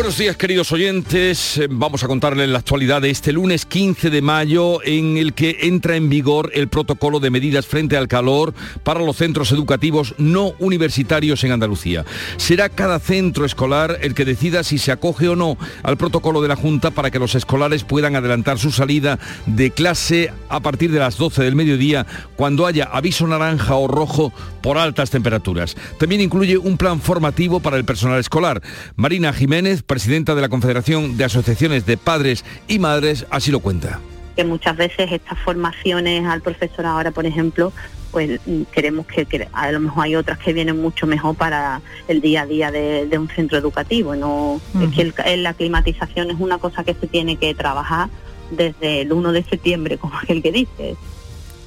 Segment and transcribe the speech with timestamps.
[0.00, 4.22] Buenos días queridos oyentes, Eh, vamos a contarles la actualidad de este lunes 15 de
[4.22, 9.00] mayo en el que entra en vigor el protocolo de medidas frente al calor para
[9.00, 12.06] los centros educativos no universitarios en Andalucía.
[12.38, 16.48] Será cada centro escolar el que decida si se acoge o no al protocolo de
[16.48, 21.00] la Junta para que los escolares puedan adelantar su salida de clase a partir de
[21.00, 24.32] las 12 del mediodía cuando haya aviso naranja o rojo
[24.62, 25.76] por altas temperaturas.
[25.98, 28.62] También incluye un plan formativo para el personal escolar.
[28.96, 33.98] Marina Jiménez, presidenta de la Confederación de Asociaciones de Padres y Madres, así lo cuenta.
[34.36, 37.72] que muchas veces estas formaciones al profesor ahora, por ejemplo,
[38.12, 41.80] pues mm, queremos que, que a lo mejor hay otras que vienen mucho mejor para
[42.06, 44.14] el día a día de, de un centro educativo.
[44.14, 48.08] No es que el- el- la climatización es una cosa que se tiene que trabajar
[48.52, 50.94] desde el 1 de septiembre, como aquel que dice.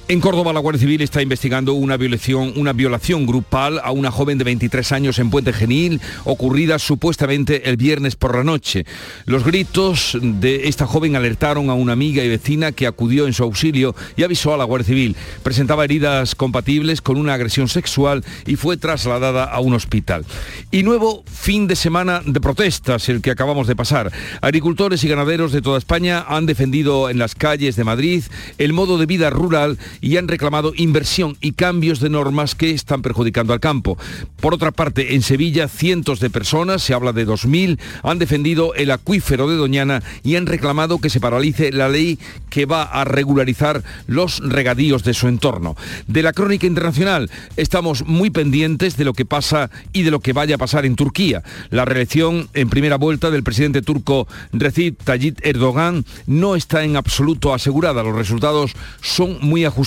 [0.06, 4.36] En Córdoba la Guardia Civil está investigando una violación, una violación grupal a una joven
[4.36, 8.84] de 23 años en Puente Genil, ocurrida supuestamente el viernes por la noche.
[9.24, 13.44] Los gritos de esta joven alertaron a una amiga y vecina que acudió en su
[13.44, 15.16] auxilio y avisó a la Guardia Civil.
[15.42, 20.26] Presentaba heridas compatibles con una agresión sexual y fue trasladada a un hospital.
[20.70, 24.12] Y nuevo fin de semana de protestas, el que acabamos de pasar.
[24.42, 28.22] Agricultores y ganaderos de toda España han defendido en las calles de Madrid
[28.58, 33.02] el modo de vida rural y han reclamado inversión y cambios de normas que están
[33.02, 33.98] perjudicando al campo.
[34.40, 38.90] Por otra parte, en Sevilla cientos de personas, se habla de 2.000, han defendido el
[38.90, 42.18] acuífero de Doñana y han reclamado que se paralice la ley
[42.50, 45.76] que va a regularizar los regadíos de su entorno.
[46.06, 50.32] De la crónica internacional estamos muy pendientes de lo que pasa y de lo que
[50.32, 51.42] vaya a pasar en Turquía.
[51.70, 57.54] La reelección en primera vuelta del presidente turco Recep Tayyip Erdogan no está en absoluto
[57.54, 58.02] asegurada.
[58.02, 59.83] Los resultados son muy ajustados.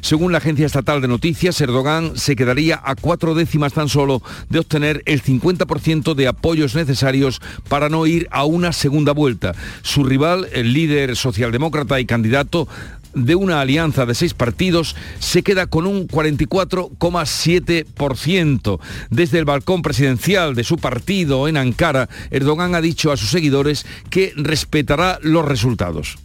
[0.00, 4.58] Según la agencia estatal de noticias, Erdogan se quedaría a cuatro décimas tan solo de
[4.58, 9.54] obtener el 50% de apoyos necesarios para no ir a una segunda vuelta.
[9.82, 12.68] Su rival, el líder socialdemócrata y candidato
[13.14, 18.78] de una alianza de seis partidos se queda con un 44,7%.
[19.10, 23.86] Desde el balcón presidencial de su partido en Ankara, Erdogan ha dicho a sus seguidores
[24.10, 26.18] que respetará los resultados.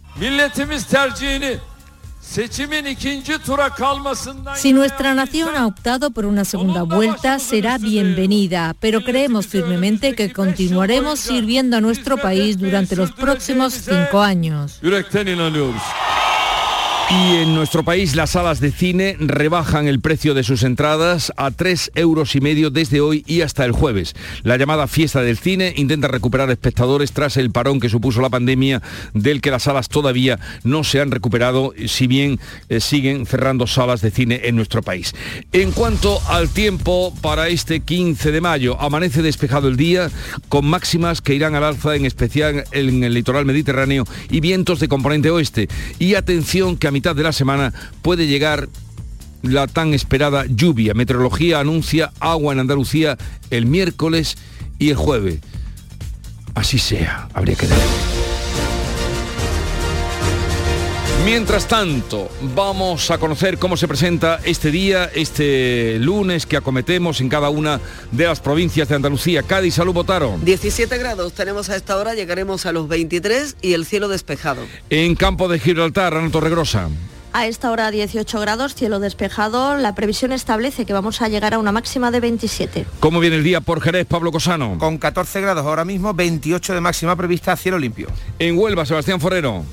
[4.56, 10.32] Si nuestra nación ha optado por una segunda vuelta, será bienvenida, pero creemos firmemente que
[10.32, 14.78] continuaremos sirviendo a nuestro país durante los próximos cinco años.
[17.10, 21.50] Y en nuestro país las salas de cine rebajan el precio de sus entradas a
[21.50, 24.14] 3 euros y medio desde hoy y hasta el jueves.
[24.42, 28.80] La llamada fiesta del cine intenta recuperar espectadores tras el parón que supuso la pandemia
[29.12, 34.00] del que las salas todavía no se han recuperado, si bien eh, siguen cerrando salas
[34.00, 35.14] de cine en nuestro país.
[35.52, 40.10] En cuanto al tiempo para este 15 de mayo, amanece despejado el día
[40.48, 44.88] con máximas que irán al alza en especial en el litoral mediterráneo y vientos de
[44.88, 45.68] componente oeste.
[45.98, 48.68] Y atención que a mitad de la semana puede llegar
[49.42, 50.94] la tan esperada lluvia.
[50.94, 53.18] Meteorología anuncia agua en Andalucía
[53.50, 54.36] el miércoles
[54.78, 55.40] y el jueves.
[56.54, 57.66] Así sea, habría que.
[61.24, 67.30] Mientras tanto, vamos a conocer cómo se presenta este día, este lunes que acometemos en
[67.30, 67.80] cada una
[68.12, 69.42] de las provincias de Andalucía.
[69.42, 70.44] Cádiz, salud, votaron.
[70.44, 74.60] 17 grados tenemos a esta hora, llegaremos a los 23 y el cielo despejado.
[74.90, 76.90] En campo de Gibraltar, Ana Torregrosa.
[77.32, 79.78] A esta hora 18 grados, cielo despejado.
[79.78, 82.84] La previsión establece que vamos a llegar a una máxima de 27.
[83.00, 84.76] ¿Cómo viene el día por Jerez, Pablo Cosano?
[84.78, 88.08] Con 14 grados ahora mismo, 28 de máxima prevista, cielo limpio.
[88.38, 89.64] En Huelva, Sebastián Forero.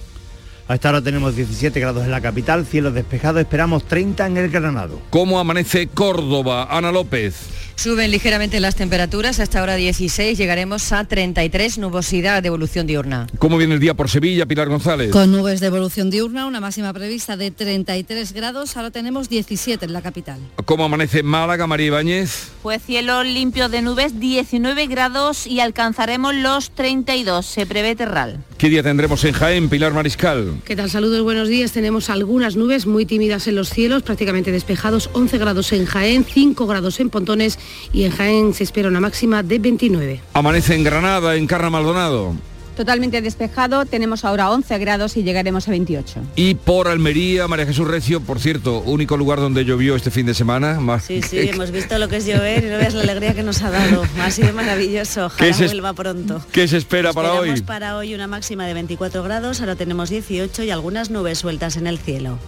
[0.72, 4.50] A esta hora tenemos 17 grados en la capital, cielo despejado, esperamos 30 en el
[4.50, 5.02] Granado.
[5.10, 6.70] ¿Cómo amanece Córdoba?
[6.72, 7.61] Ana López.
[7.82, 13.26] Suben ligeramente las temperaturas, hasta ahora 16, llegaremos a 33, nubosidad de evolución diurna.
[13.40, 15.10] ¿Cómo viene el día por Sevilla, Pilar González?
[15.10, 19.94] Con nubes de evolución diurna, una máxima prevista de 33 grados, ahora tenemos 17 en
[19.94, 20.40] la capital.
[20.66, 22.52] ¿Cómo amanece Málaga, María Ibáñez?
[22.62, 28.44] Pues cielo limpio de nubes, 19 grados y alcanzaremos los 32, se prevé terral.
[28.60, 30.62] ¿Qué día tendremos en Jaén, Pilar Mariscal?
[30.66, 30.92] ¿Qué tal?
[30.92, 31.72] Saludos, buenos días.
[31.72, 36.68] Tenemos algunas nubes muy tímidas en los cielos, prácticamente despejados, 11 grados en Jaén, 5
[36.68, 37.58] grados en Pontones
[37.94, 40.22] y en Jaén se espera una máxima de 29.
[40.34, 42.36] Amanece en Granada, en Carra Maldonado.
[42.76, 46.20] totalmente despejado, tenemos ahora 11 grados y llegaremos a 28.
[46.36, 50.34] Y por Almería, María Jesús Recio, por cierto, único lugar donde llovió este fin de
[50.34, 50.80] semana.
[50.80, 53.44] Más Sí, sí, hemos visto lo que es llover y no veas la alegría que
[53.44, 54.04] nos ha dado.
[54.20, 56.42] Ha sido maravilloso, ojalá se vuelva pronto.
[56.52, 57.62] ¿Qué se espera para hoy?
[57.62, 61.86] para hoy una máxima de 24 grados, ahora tenemos 18 y algunas nubes sueltas en
[61.86, 62.40] el cielo.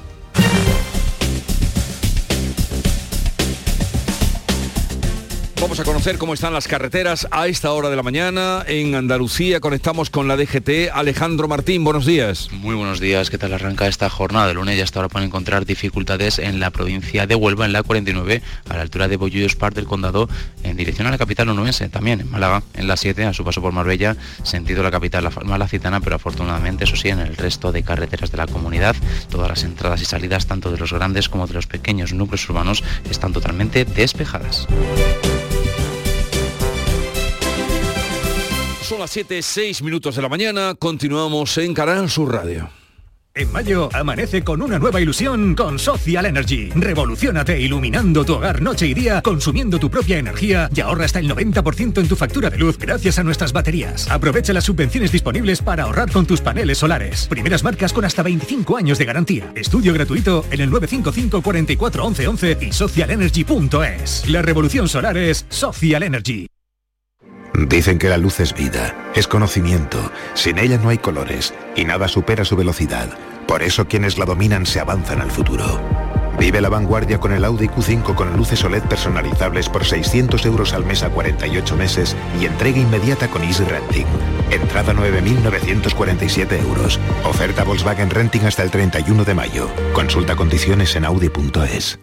[5.63, 8.65] Vamos a conocer cómo están las carreteras a esta hora de la mañana.
[8.67, 10.91] En Andalucía conectamos con la DGT.
[10.93, 12.49] Alejandro Martín, buenos días.
[12.51, 14.77] Muy buenos días, ¿qué tal arranca esta jornada de lunes?
[14.77, 18.75] Y hasta ahora pueden encontrar dificultades en la provincia de Huelva, en la 49, a
[18.75, 20.27] la altura de Bollullos Park del Condado,
[20.63, 23.61] en dirección a la capital onubense, también en Málaga, en la 7, a su paso
[23.61, 27.83] por Marbella, sentido la capital la malacitana, pero afortunadamente, eso sí, en el resto de
[27.83, 28.97] carreteras de la comunidad,
[29.29, 32.83] todas las entradas y salidas, tanto de los grandes como de los pequeños núcleos urbanos,
[33.09, 34.67] están totalmente despejadas.
[38.93, 40.75] Son las 7, 6 minutos de la mañana.
[40.77, 42.69] Continuamos en Canal Sur Radio.
[43.33, 46.69] En mayo amanece con una nueva ilusión con Social Energy.
[46.75, 51.27] Revoluciónate iluminando tu hogar noche y día, consumiendo tu propia energía y ahorra hasta el
[51.27, 54.07] 90% en tu factura de luz gracias a nuestras baterías.
[54.11, 57.25] Aprovecha las subvenciones disponibles para ahorrar con tus paneles solares.
[57.25, 59.51] Primeras marcas con hasta 25 años de garantía.
[59.55, 64.29] Estudio gratuito en el 955 44 11 11 y socialenergy.es.
[64.29, 66.52] La revolución solar es Social Energy.
[67.55, 72.07] Dicen que la luz es vida, es conocimiento, sin ella no hay colores y nada
[72.07, 73.09] supera su velocidad.
[73.47, 75.79] Por eso quienes la dominan se avanzan al futuro.
[76.39, 80.83] Vive la vanguardia con el Audi Q5 con luces OLED personalizables por 600 euros al
[80.83, 84.07] mes a 48 meses y entrega inmediata con Easy Renting.
[84.49, 86.99] Entrada 9.947 euros.
[87.23, 89.69] Oferta Volkswagen Renting hasta el 31 de mayo.
[89.93, 92.02] Consulta condiciones en audi.es.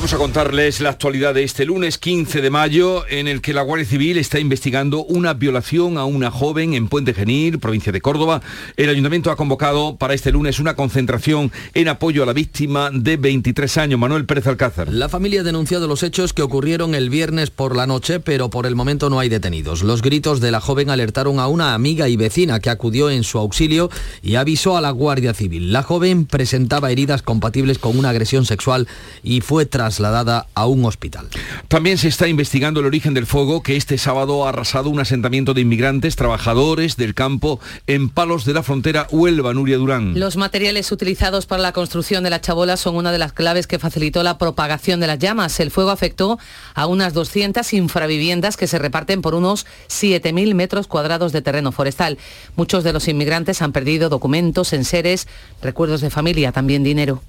[0.00, 3.60] Vamos a contarles la actualidad de este lunes 15 de mayo en el que la
[3.60, 8.40] Guardia Civil está investigando una violación a una joven en Puente Genil, provincia de Córdoba.
[8.78, 13.18] El ayuntamiento ha convocado para este lunes una concentración en apoyo a la víctima de
[13.18, 14.88] 23 años, Manuel Pérez Alcázar.
[14.88, 18.64] La familia ha denunciado los hechos que ocurrieron el viernes por la noche, pero por
[18.64, 19.82] el momento no hay detenidos.
[19.82, 23.36] Los gritos de la joven alertaron a una amiga y vecina que acudió en su
[23.36, 23.90] auxilio
[24.22, 25.74] y avisó a la Guardia Civil.
[25.74, 28.88] La joven presentaba heridas compatibles con una agresión sexual
[29.22, 31.26] y fue trasladada a un hospital.
[31.66, 35.52] También se está investigando el origen del fuego que este sábado ha arrasado un asentamiento
[35.52, 37.58] de inmigrantes, trabajadores del campo
[37.88, 40.18] en Palos de la Frontera, Huelva, Nuria Durán.
[40.18, 43.80] Los materiales utilizados para la construcción de la chabola son una de las claves que
[43.80, 45.58] facilitó la propagación de las llamas.
[45.58, 46.38] El fuego afectó
[46.74, 52.16] a unas 200 infraviviendas que se reparten por unos 7.000 metros cuadrados de terreno forestal.
[52.54, 55.26] Muchos de los inmigrantes han perdido documentos, enseres,
[55.60, 57.22] recuerdos de familia, también dinero.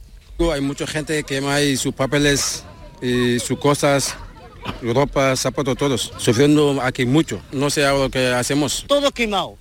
[0.49, 2.63] Hay mucha gente que quema ahí sus papeles
[3.01, 4.15] y sus cosas,
[4.81, 6.13] ropa, zapatos, todos.
[6.17, 7.39] Sufriendo aquí mucho.
[7.51, 8.85] No sé lo que hacemos.
[8.87, 9.57] Todo quemado.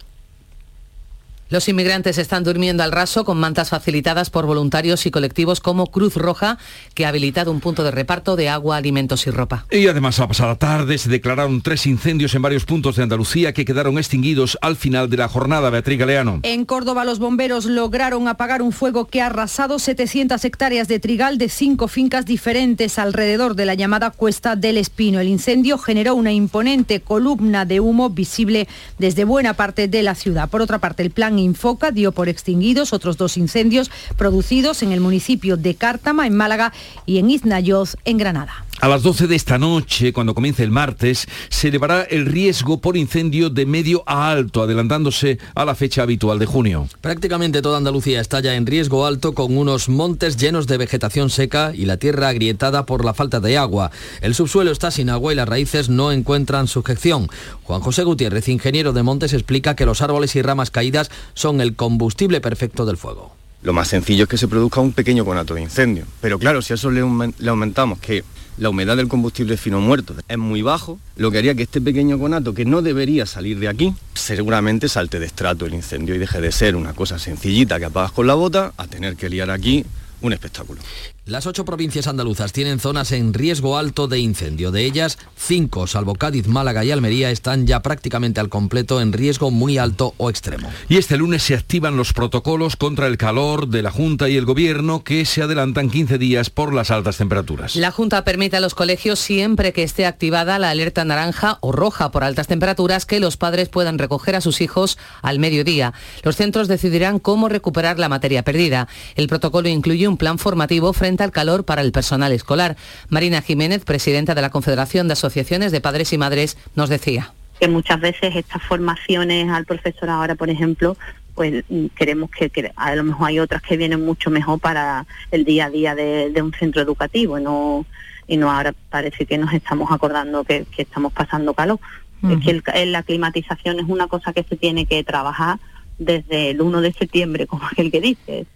[1.50, 6.14] Los inmigrantes están durmiendo al raso con mantas facilitadas por voluntarios y colectivos como Cruz
[6.14, 6.58] Roja,
[6.94, 9.66] que ha habilitado un punto de reparto de agua, alimentos y ropa.
[9.68, 13.64] Y además la pasada tarde se declararon tres incendios en varios puntos de Andalucía que
[13.64, 15.70] quedaron extinguidos al final de la jornada.
[15.70, 16.38] Beatriz Galeano.
[16.44, 21.36] En Córdoba los bomberos lograron apagar un fuego que ha arrasado 700 hectáreas de trigal
[21.36, 25.18] de cinco fincas diferentes alrededor de la llamada Cuesta del Espino.
[25.18, 28.68] El incendio generó una imponente columna de humo visible
[28.98, 30.48] desde buena parte de la ciudad.
[30.48, 35.00] Por otra parte, el plan Infoca dio por extinguidos otros dos incendios producidos en el
[35.00, 36.72] municipio de Cártama, en Málaga,
[37.06, 38.64] y en Iznayoz, en Granada.
[38.82, 42.96] A las 12 de esta noche, cuando comience el martes, se elevará el riesgo por
[42.96, 46.88] incendio de medio a alto, adelantándose a la fecha habitual de junio.
[47.02, 51.72] Prácticamente toda Andalucía está ya en riesgo alto con unos montes llenos de vegetación seca
[51.74, 53.90] y la tierra agrietada por la falta de agua.
[54.22, 57.28] El subsuelo está sin agua y las raíces no encuentran sujeción.
[57.64, 61.76] Juan José Gutiérrez, ingeniero de montes, explica que los árboles y ramas caídas son el
[61.76, 63.36] combustible perfecto del fuego.
[63.62, 66.06] Lo más sencillo es que se produzca un pequeño conato de incendio.
[66.22, 67.02] Pero claro, si a eso le,
[67.38, 68.24] le aumentamos que
[68.60, 72.18] la humedad del combustible fino muerto es muy bajo, lo que haría que este pequeño
[72.18, 76.42] conato, que no debería salir de aquí, seguramente salte de estrato el incendio y deje
[76.42, 79.86] de ser una cosa sencillita que apagas con la bota a tener que liar aquí
[80.20, 80.82] un espectáculo.
[81.30, 84.72] Las ocho provincias andaluzas tienen zonas en riesgo alto de incendio.
[84.72, 89.52] De ellas, cinco, salvo Cádiz, Málaga y Almería, están ya prácticamente al completo en riesgo
[89.52, 90.68] muy alto o extremo.
[90.88, 94.44] Y este lunes se activan los protocolos contra el calor de la Junta y el
[94.44, 97.76] Gobierno que se adelantan 15 días por las altas temperaturas.
[97.76, 102.10] La Junta permite a los colegios, siempre que esté activada la alerta naranja o roja
[102.10, 105.94] por altas temperaturas, que los padres puedan recoger a sus hijos al mediodía.
[106.24, 108.88] Los centros decidirán cómo recuperar la materia perdida.
[109.14, 112.76] El protocolo incluye un plan formativo frente aumenta el calor para el personal escolar.
[113.08, 117.68] Marina Jiménez, presidenta de la Confederación de Asociaciones de Padres y Madres, nos decía que
[117.68, 120.96] muchas veces estas formaciones al profesor ahora, por ejemplo,
[121.34, 125.44] pues mm, queremos que, a lo mejor hay otras que vienen mucho mejor para el
[125.44, 127.84] día a día de, un centro educativo y no,
[128.26, 131.78] y no ahora parece que nos estamos acordando que, estamos pasando calor.
[132.22, 135.58] Es que la climatización es una cosa que se tiene que trabajar
[135.98, 138.46] desde el 1 de septiembre, como aquel que dice.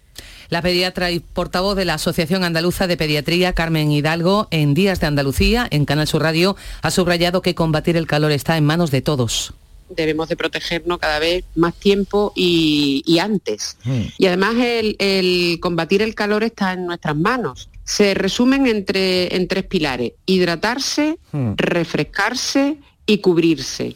[0.49, 5.07] La pediatra y portavoz de la Asociación Andaluza de Pediatría, Carmen Hidalgo, en Días de
[5.07, 9.01] Andalucía, en Canal Sur Radio, ha subrayado que combatir el calor está en manos de
[9.01, 9.53] todos
[9.89, 13.77] debemos de protegernos cada vez más tiempo y, antes.
[13.83, 14.01] Hmm.
[14.17, 17.69] Y además el, combatir el calor está en nuestras manos.
[17.83, 21.53] Se resumen entre, en tres pilares, hidratarse, hmm.
[21.55, 23.95] refrescarse y cubrirse.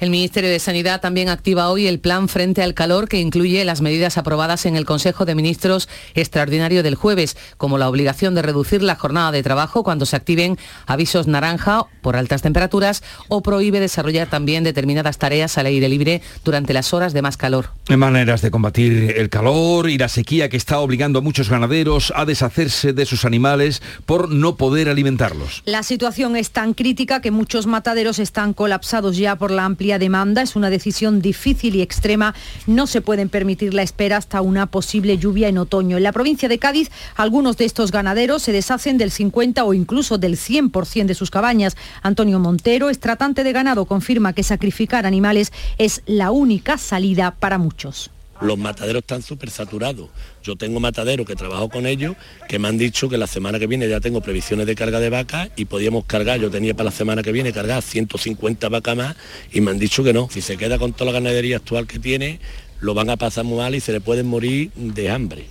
[0.00, 3.80] El Ministerio de Sanidad también activa hoy el plan frente al calor que incluye las
[3.80, 8.80] medidas aprobadas en el Consejo de Ministros extraordinario del jueves, como la obligación de reducir
[8.80, 14.30] la jornada de trabajo cuando se activen avisos naranja por altas temperaturas o prohíbe desarrollar
[14.30, 17.70] también determinadas tareas al aire libre durante las horas de más calor.
[17.88, 22.24] Maneras de combatir el calor y la sequía que está obligando a muchos ganaderos a
[22.24, 25.62] deshacerse de sus animales por no poder alimentarlos.
[25.64, 29.64] La situación es tan crítica que muchos mataderos están colapsados ya por la
[29.96, 30.42] demanda.
[30.42, 32.34] Es una decisión difícil y extrema.
[32.66, 35.96] No se pueden permitir la espera hasta una posible lluvia en otoño.
[35.96, 40.18] En la provincia de Cádiz, algunos de estos ganaderos se deshacen del 50 o incluso
[40.18, 41.76] del 100% de sus cabañas.
[42.02, 48.10] Antonio Montero, estratante de ganado, confirma que sacrificar animales es la única salida para muchos.
[48.40, 50.08] Los mataderos están súper saturados.
[50.42, 52.14] Yo tengo mataderos que trabajo con ellos
[52.48, 55.10] que me han dicho que la semana que viene ya tengo previsiones de carga de
[55.10, 59.16] vacas y podíamos cargar, yo tenía para la semana que viene cargar 150 vacas más
[59.52, 60.28] y me han dicho que no.
[60.30, 62.38] Si se queda con toda la ganadería actual que tiene,
[62.80, 65.46] lo van a pasar muy mal y se le pueden morir de hambre.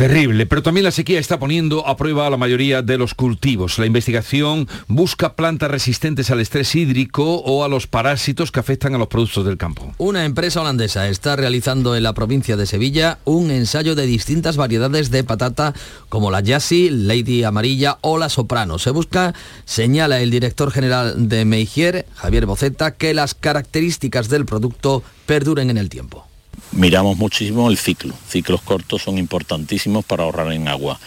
[0.00, 3.78] Terrible, pero también la sequía está poniendo a prueba la mayoría de los cultivos.
[3.78, 8.98] La investigación busca plantas resistentes al estrés hídrico o a los parásitos que afectan a
[8.98, 9.92] los productos del campo.
[9.98, 15.10] Una empresa holandesa está realizando en la provincia de Sevilla un ensayo de distintas variedades
[15.10, 15.74] de patata
[16.08, 18.78] como la Yassi, Lady Amarilla o la Soprano.
[18.78, 19.34] Se busca,
[19.66, 25.76] señala el director general de Meijer, Javier Boceta, que las características del producto perduren en
[25.76, 26.29] el tiempo
[26.72, 28.14] miramos muchísimo el ciclo.
[28.28, 30.98] Ciclos cortos son importantísimos para ahorrar en agua.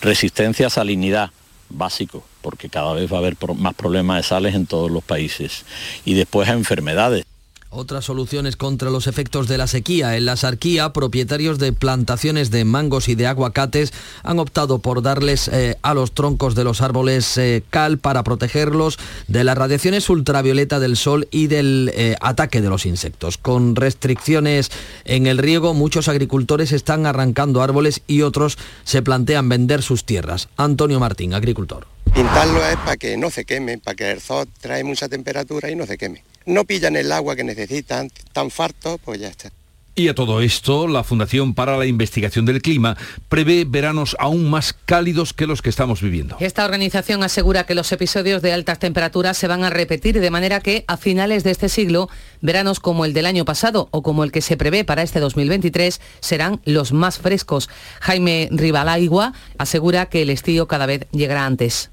[0.00, 1.30] Resistencia a salinidad,
[1.68, 5.64] básico, porque cada vez va a haber más problemas de sales en todos los países.
[6.04, 7.24] Y después a enfermedades.
[7.72, 10.16] Otras soluciones contra los efectos de la sequía.
[10.16, 13.92] En la Sarquía, propietarios de plantaciones de mangos y de aguacates
[14.24, 18.98] han optado por darles eh, a los troncos de los árboles eh, cal para protegerlos
[19.28, 23.38] de las radiaciones ultravioleta del sol y del eh, ataque de los insectos.
[23.38, 24.72] Con restricciones
[25.04, 30.48] en el riego, muchos agricultores están arrancando árboles y otros se plantean vender sus tierras.
[30.56, 31.86] Antonio Martín, agricultor.
[32.14, 35.76] Pintarlo es para que no se queme, para que el sol trae mucha temperatura y
[35.76, 39.50] no se queme no pillan el agua que necesitan, tan farto, pues ya está.
[39.96, 42.96] Y a todo esto, la Fundación para la Investigación del Clima
[43.28, 46.36] prevé veranos aún más cálidos que los que estamos viviendo.
[46.40, 50.60] Esta organización asegura que los episodios de altas temperaturas se van a repetir de manera
[50.60, 52.08] que a finales de este siglo,
[52.40, 56.00] veranos como el del año pasado o como el que se prevé para este 2023
[56.20, 57.68] serán los más frescos.
[58.00, 61.90] Jaime Rivalaigua asegura que el estío cada vez llegará antes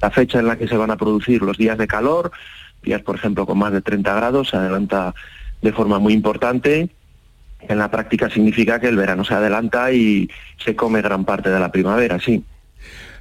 [0.00, 2.30] la fecha en la que se van a producir los días de calor,
[2.82, 5.14] días por ejemplo con más de 30 grados, se adelanta
[5.60, 6.90] de forma muy importante.
[7.60, 11.60] En la práctica significa que el verano se adelanta y se come gran parte de
[11.60, 12.42] la primavera, sí.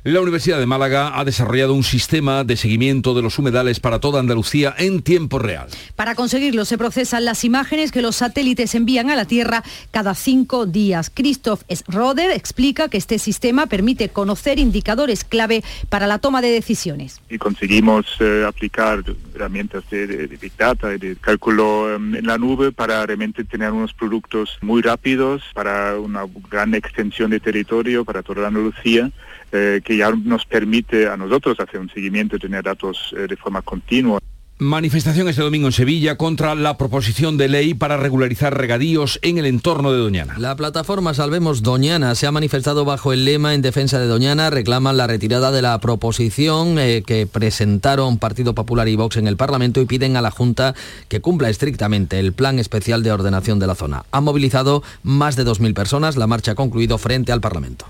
[0.05, 4.21] La Universidad de Málaga ha desarrollado un sistema de seguimiento de los humedales para toda
[4.21, 5.67] Andalucía en tiempo real.
[5.97, 10.65] Para conseguirlo se procesan las imágenes que los satélites envían a la Tierra cada cinco
[10.65, 11.11] días.
[11.13, 17.19] Christoph Schroeder explica que este sistema permite conocer indicadores clave para la toma de decisiones.
[17.29, 19.03] Y conseguimos eh, aplicar
[19.35, 23.93] herramientas de, Big Data y de cálculo em, en la nube para realmente tener unos
[23.93, 29.11] productos muy rápidos para una gran extensión de territorio para toda Andalucía
[29.51, 33.35] eh, que ya nos permite a nosotros hacer un seguimiento y tener datos eh, de
[33.35, 34.19] forma continua.
[34.61, 39.45] Manifestación este domingo en Sevilla contra la proposición de ley para regularizar regadíos en el
[39.45, 40.35] entorno de Doñana.
[40.37, 44.49] La plataforma Salvemos Doñana se ha manifestado bajo el lema en defensa de Doñana.
[44.49, 49.37] Reclaman la retirada de la proposición eh, que presentaron Partido Popular y Vox en el
[49.37, 50.75] Parlamento y piden a la Junta
[51.07, 54.03] que cumpla estrictamente el plan especial de ordenación de la zona.
[54.11, 56.17] Han movilizado más de 2.000 personas.
[56.17, 57.85] La marcha ha concluido frente al Parlamento.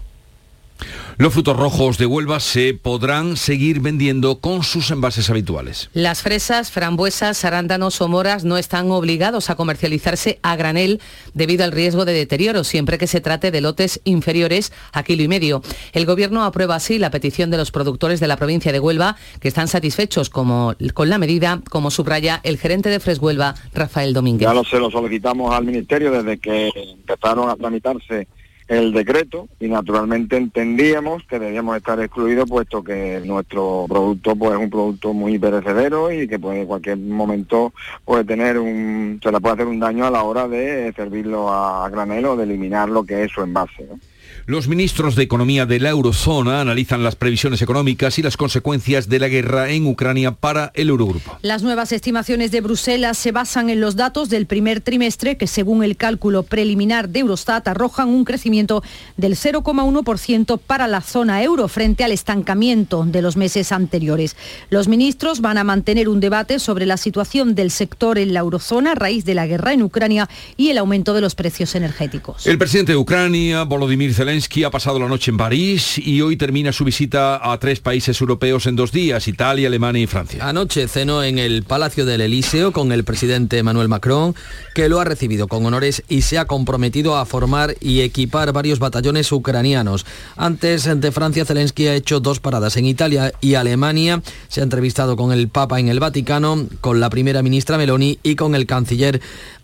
[1.21, 5.89] Los frutos rojos de Huelva se podrán seguir vendiendo con sus envases habituales.
[5.91, 11.01] Las fresas, frambuesas, arándanos o moras no están obligados a comercializarse a granel
[11.33, 15.27] debido al riesgo de deterioro, siempre que se trate de lotes inferiores a kilo y
[15.27, 15.61] medio.
[15.91, 19.49] El Gobierno aprueba así la petición de los productores de la provincia de Huelva, que
[19.49, 24.47] están satisfechos como, con la medida, como subraya el gerente de Freshuelva, Rafael Domínguez.
[24.47, 28.29] Ya lo se lo solicitamos al Ministerio desde que empezaron a tramitarse
[28.69, 34.59] el decreto y naturalmente entendíamos que debíamos estar excluidos puesto que nuestro producto pues es
[34.59, 37.73] un producto muy perecedero y que puede en cualquier momento
[38.05, 41.89] puede tener un se le puede hacer un daño a la hora de servirlo a
[41.89, 43.87] granel o de eliminar lo que es su envase.
[43.89, 43.99] ¿no?
[44.45, 49.19] Los ministros de Economía de la Eurozona analizan las previsiones económicas y las consecuencias de
[49.19, 51.37] la guerra en Ucrania para el Eurogrupo.
[51.41, 55.83] Las nuevas estimaciones de Bruselas se basan en los datos del primer trimestre que según
[55.83, 58.83] el cálculo preliminar de Eurostat arrojan un crecimiento
[59.17, 64.35] del 0,1% para la zona euro frente al estancamiento de los meses anteriores.
[64.69, 68.93] Los ministros van a mantener un debate sobre la situación del sector en la eurozona
[68.93, 72.47] a raíz de la guerra en Ucrania y el aumento de los precios energéticos.
[72.47, 76.71] El presidente de Ucrania, Volodymyr Zelensky, ha pasado la noche en París y hoy termina
[76.71, 80.47] su visita a tres países europeos en dos días, Italia, Alemania y Francia.
[80.47, 84.35] Anoche cenó en el Palacio del Elíseo con el presidente Emmanuel Macron,
[84.75, 88.77] que lo ha recibido con honores y se ha comprometido a formar y equipar varios
[88.77, 90.05] batallones ucranianos.
[90.35, 94.21] Antes de Francia, Zelensky ha hecho dos paradas en Italia y Alemania.
[94.47, 98.35] Se ha entrevistado con el Papa en el Vaticano, con la primera ministra Meloni y
[98.35, 99.21] con el canciller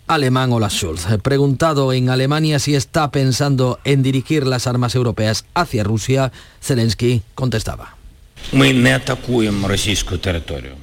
[0.07, 1.05] alemán Olaf Scholz.
[1.21, 6.31] Preguntado en Alemania si está pensando en dirigir las armas europeas hacia Rusia,
[6.61, 7.95] Zelensky contestaba.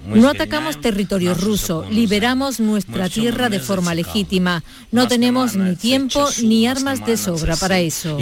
[0.07, 4.65] No atacamos territorio ruso, liberamos nuestra tierra de forma legítima.
[4.91, 8.19] No tenemos ni tiempo ni armas de sobra para eso.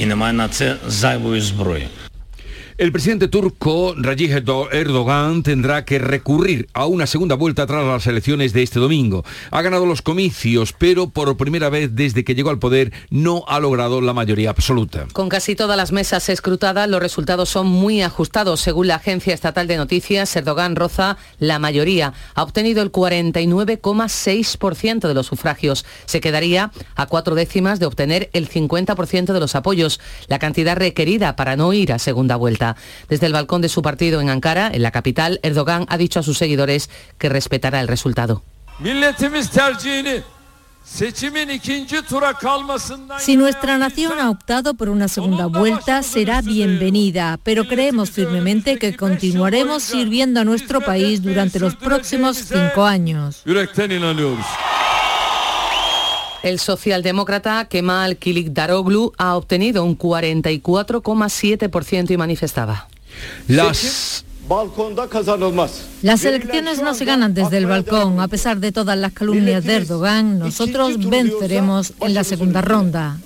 [2.80, 8.54] El presidente turco Recep Erdogan tendrá que recurrir a una segunda vuelta tras las elecciones
[8.54, 9.22] de este domingo.
[9.50, 13.60] Ha ganado los comicios, pero por primera vez desde que llegó al poder no ha
[13.60, 15.04] logrado la mayoría absoluta.
[15.12, 18.62] Con casi todas las mesas escrutadas, los resultados son muy ajustados.
[18.62, 22.14] Según la agencia estatal de noticias, Erdogan roza la mayoría.
[22.34, 25.84] Ha obtenido el 49,6% de los sufragios.
[26.06, 31.36] Se quedaría a cuatro décimas de obtener el 50% de los apoyos, la cantidad requerida
[31.36, 32.69] para no ir a segunda vuelta.
[33.08, 36.22] Desde el balcón de su partido en Ankara, en la capital, Erdogan ha dicho a
[36.22, 38.42] sus seguidores que respetará el resultado.
[43.18, 48.96] Si nuestra nación ha optado por una segunda vuelta, será bienvenida, pero creemos firmemente que
[48.96, 53.42] continuaremos sirviendo a nuestro país durante los próximos cinco años.
[56.42, 58.16] El socialdemócrata Kemal
[58.50, 62.88] Daroglu ha obtenido un 44,7% y manifestaba.
[63.46, 64.24] Las
[66.02, 68.18] las elecciones no se ganan desde el balcón.
[68.18, 73.16] A pesar de todas las calumnias de Erdogan, nosotros venceremos en la segunda ronda.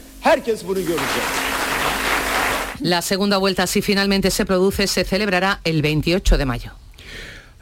[2.81, 6.73] La segunda vuelta, si finalmente se produce, se celebrará el 28 de mayo.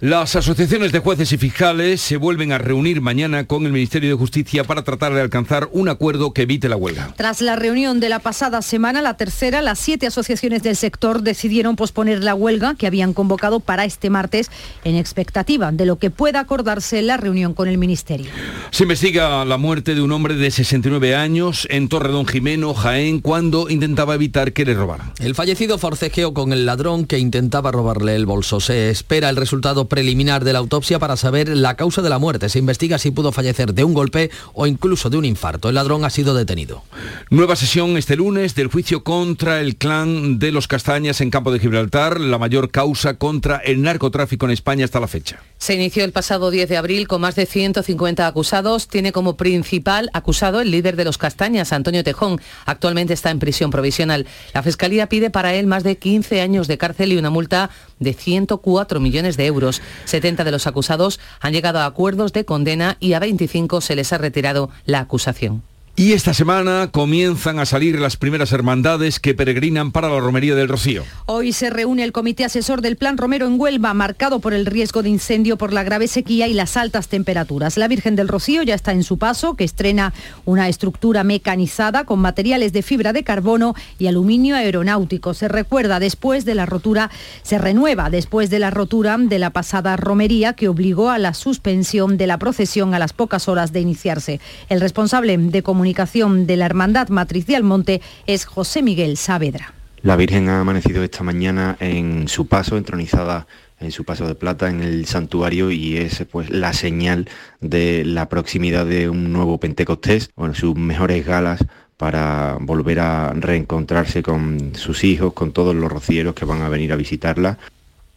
[0.02, 4.16] Las asociaciones de jueces y fiscales se vuelven a reunir mañana con el Ministerio de
[4.16, 7.14] Justicia para tratar de alcanzar un acuerdo que evite la huelga.
[7.16, 11.76] Tras la reunión de la pasada semana, la tercera, las siete asociaciones del sector decidieron
[11.76, 14.50] posponer la huelga que habían convocado para este martes
[14.82, 18.32] en expectativa de lo que pueda acordarse en la reunión con el Ministerio.
[18.72, 23.70] Se investiga la muerte de un hombre de 69 años en Torredón Jimeno, Jaén, cuando
[23.70, 25.12] intentaba evitar que le robaran.
[25.20, 28.58] El fallecido forcejeó con el ladrón que intentaba robarle el bolso.
[28.58, 32.48] Se espera el resultado preliminar de la autopsia para saber la causa de la muerte.
[32.48, 35.68] Se investiga si pudo fallecer de un golpe o incluso de un infarto.
[35.68, 36.82] El ladrón ha sido detenido.
[37.28, 41.58] Nueva sesión este lunes del juicio contra el clan de los Castañas en Campo de
[41.58, 45.42] Gibraltar, la mayor causa contra el narcotráfico en España hasta la fecha.
[45.58, 48.88] Se inició el pasado 10 de abril con más de 150 acusados.
[48.88, 52.40] Tiene como principal acusado el líder de los Castañas, Antonio Tejón.
[52.64, 54.26] Actualmente está en prisión provisional.
[54.54, 57.68] La Fiscalía pide para él más de 15 años de cárcel y una multa
[58.02, 59.82] de 104 millones de euros.
[60.04, 64.12] 70 de los acusados han llegado a acuerdos de condena y a 25 se les
[64.12, 65.62] ha retirado la acusación.
[65.94, 70.68] Y esta semana comienzan a salir las primeras hermandades que peregrinan para la Romería del
[70.68, 71.04] Rocío.
[71.26, 75.02] Hoy se reúne el comité asesor del Plan Romero en Huelva, marcado por el riesgo
[75.02, 77.76] de incendio por la grave sequía y las altas temperaturas.
[77.76, 80.14] La Virgen del Rocío ya está en su paso, que estrena
[80.46, 85.34] una estructura mecanizada con materiales de fibra de carbono y aluminio aeronáutico.
[85.34, 87.10] Se recuerda después de la rotura,
[87.42, 92.16] se renueva después de la rotura de la pasada romería que obligó a la suspensión
[92.16, 94.40] de la procesión a las pocas horas de iniciarse.
[94.70, 99.74] El responsable de comunicación de la Hermandad Matriz de Almonte es José Miguel Saavedra.
[100.02, 103.48] La Virgen ha amanecido esta mañana en su paso, entronizada
[103.80, 107.28] en su paso de plata en el santuario y es pues la señal
[107.60, 111.64] de la proximidad de un nuevo Pentecostés, bueno, sus mejores galas
[111.96, 116.92] para volver a reencontrarse con sus hijos, con todos los rocieros que van a venir
[116.92, 117.58] a visitarla.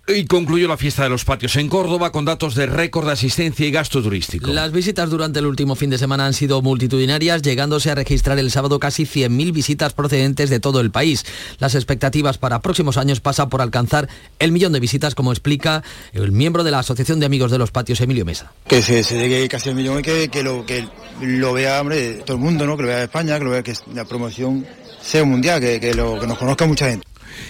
[0.07, 3.65] Y concluyó la fiesta de los patios en Córdoba con datos de récord de asistencia
[3.65, 4.51] y gasto turístico.
[4.51, 8.51] Las visitas durante el último fin de semana han sido multitudinarias, llegándose a registrar el
[8.51, 11.25] sábado casi 100.000 visitas procedentes de todo el país.
[11.57, 16.31] Las expectativas para próximos años pasan por alcanzar el millón de visitas, como explica el
[16.31, 18.53] miembro de la Asociación de Amigos de los Patios, Emilio Mesa.
[18.67, 20.87] Que se, llegue casi al millón y que, lo, que
[21.19, 22.77] lo vea hombre, todo el mundo, ¿no?
[22.77, 24.67] que lo vea España, que lo vea que la promoción
[25.01, 27.07] sea mundial, que, lo, que nos conozca mucha gente.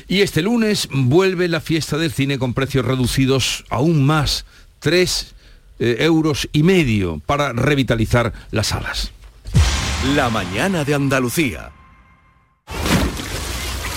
[0.07, 4.45] Y este lunes vuelve la fiesta del cine con precios reducidos aún más,
[4.79, 5.35] 3
[5.79, 9.11] eh, euros y medio para revitalizar las salas.
[10.15, 11.71] La mañana de Andalucía.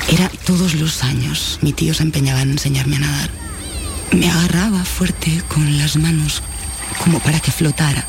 [0.09, 1.59] Era todos los años.
[1.61, 3.31] Mi tío se empeñaba en enseñarme a nadar.
[4.13, 6.43] Me agarraba fuerte con las manos
[7.05, 8.07] como para que flotara.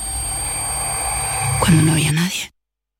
[1.59, 2.51] Cuando no había nadie.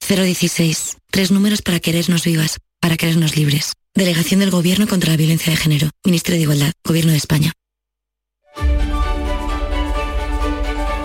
[0.08, 0.98] 016.
[1.10, 3.74] Tres números para querernos vivas, para querernos libres.
[3.96, 5.90] Delegación del Gobierno contra la Violencia de Género.
[6.06, 6.72] Ministerio de Igualdad.
[6.86, 7.52] Gobierno de España.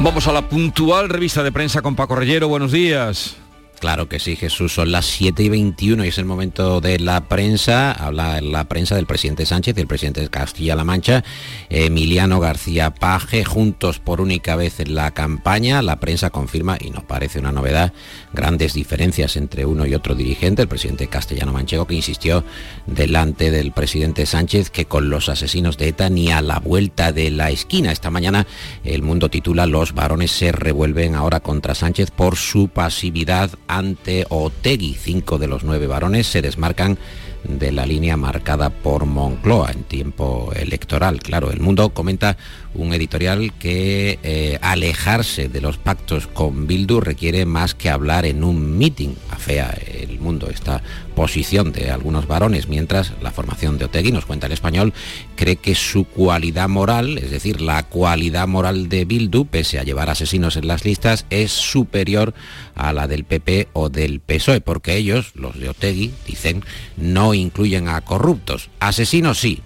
[0.01, 2.49] Vamos a la puntual revista de prensa con Paco Reyero.
[2.49, 3.37] Buenos días.
[3.85, 4.73] Claro que sí, Jesús.
[4.73, 7.93] Son las 7 y 21 y es el momento de la prensa.
[7.93, 11.23] Habla la prensa del presidente Sánchez y el presidente de Castilla-La Mancha,
[11.69, 15.83] Emiliano García Paje, juntos por única vez en la campaña.
[15.83, 17.93] La prensa confirma, y no parece una novedad,
[18.33, 22.43] grandes diferencias entre uno y otro dirigente, el presidente castellano-manchego, que insistió
[22.87, 27.31] delante del presidente Sánchez que con los asesinos de ETA ni a la vuelta de
[27.31, 27.93] la esquina.
[27.93, 28.47] Esta mañana
[28.83, 34.95] el mundo titula Los varones se revuelven ahora contra Sánchez por su pasividad ante Otegui.
[34.95, 36.99] Cinco de los nueve varones se desmarcan
[37.45, 41.21] de la línea marcada por Moncloa en tiempo electoral.
[41.21, 42.37] Claro, el mundo comenta
[42.75, 48.45] un editorial que eh, alejarse de los pactos con Bildu requiere más que hablar en
[48.45, 49.15] un meeting.
[49.31, 50.83] Afea el mundo esta
[51.15, 54.93] posición de algunos varones, mientras la formación de Otegui, nos cuenta el español,
[55.37, 60.11] cree que su cualidad moral, es decir, la cualidad moral de Bildu, pese a llevar
[60.11, 62.35] asesinos en las listas, es superior
[62.75, 66.65] a la del PP o del PSOE, porque ellos, los de Otegui, dicen,
[66.97, 68.71] no incluyen a corruptos.
[68.81, 69.63] Asesinos sí,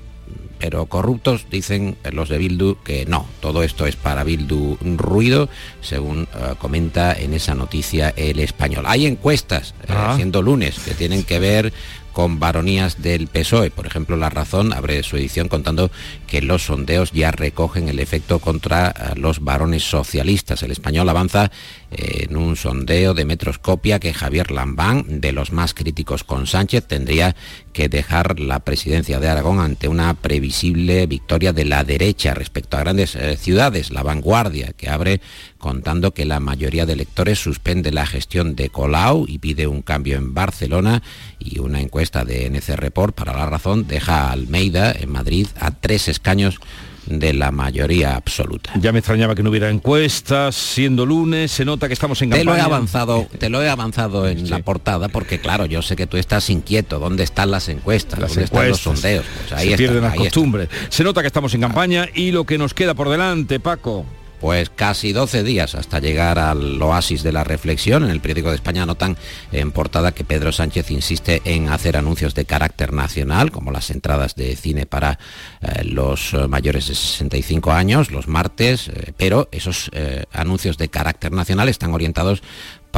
[0.59, 5.49] pero corruptos dicen los de Bildu que no, todo esto es para Bildu ruido,
[5.81, 8.85] según eh, comenta en esa noticia el español.
[8.87, 10.15] Hay encuestas, eh, ah.
[10.17, 11.73] siendo lunes, que tienen que ver
[12.19, 13.71] con varonías del PSOE.
[13.71, 15.93] Por ejemplo, La Razón abre su edición contando
[16.27, 20.65] que los sondeos ya recogen el efecto contra eh, los varones socialistas.
[20.65, 21.53] El español avanza
[21.88, 26.87] eh, en un sondeo de Metroscopia que Javier Lambán, de los más críticos con Sánchez,
[26.87, 27.35] tendría
[27.73, 32.81] que dejar la presidencia de Aragón ante una previsible victoria de la derecha respecto a
[32.81, 33.91] grandes eh, ciudades.
[33.91, 35.21] La vanguardia, que abre
[35.59, 40.17] contando que la mayoría de electores suspende la gestión de Colau y pide un cambio
[40.17, 41.03] en Barcelona
[41.39, 45.71] y una encuesta de NC Report para la razón deja a Almeida en Madrid a
[45.71, 46.61] tres escaños
[47.09, 48.73] de la mayoría absoluta.
[48.81, 52.53] Ya me extrañaba que no hubiera encuestas, siendo lunes, se nota que estamos en campaña.
[52.53, 55.97] Te lo he avanzado, te lo he avanzado en la portada porque claro, yo sé
[55.97, 58.21] que tú estás inquieto, ¿dónde están las encuestas?
[58.21, 59.25] ¿Dónde están los sondeos?
[59.49, 60.69] Pues ahí se pierden las costumbres.
[60.89, 64.05] Se nota que estamos en campaña y lo que nos queda por delante, Paco.
[64.41, 68.05] Pues casi 12 días hasta llegar al oasis de la reflexión.
[68.05, 69.17] En el periódico de España notan
[69.53, 74.35] en portada que Pedro Sánchez insiste en hacer anuncios de carácter nacional, como las entradas
[74.35, 75.19] de cine para
[75.61, 81.33] eh, los mayores de 65 años, los martes, eh, pero esos eh, anuncios de carácter
[81.33, 82.43] nacional están orientados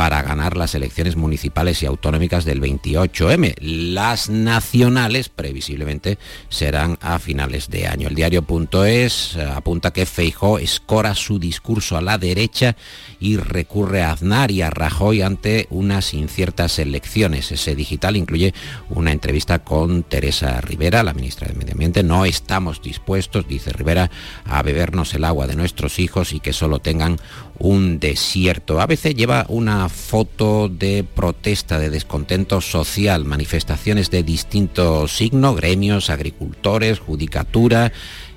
[0.00, 3.54] para ganar las elecciones municipales y autonómicas del 28M.
[3.60, 6.16] Las nacionales, previsiblemente,
[6.48, 8.08] serán a finales de año.
[8.08, 12.76] El diario.es apunta que Feijó escora su discurso a la derecha
[13.20, 17.52] y recurre a Aznar y a Rajoy ante unas inciertas elecciones.
[17.52, 18.54] Ese digital incluye
[18.88, 22.02] una entrevista con Teresa Rivera, la ministra del Medio Ambiente.
[22.02, 24.10] No estamos dispuestos, dice Rivera,
[24.46, 27.18] a bebernos el agua de nuestros hijos y que solo tengan
[27.60, 28.80] un desierto.
[28.80, 36.10] A veces lleva una foto de protesta, de descontento social, manifestaciones de distinto signo, gremios,
[36.10, 37.92] agricultores, judicatura,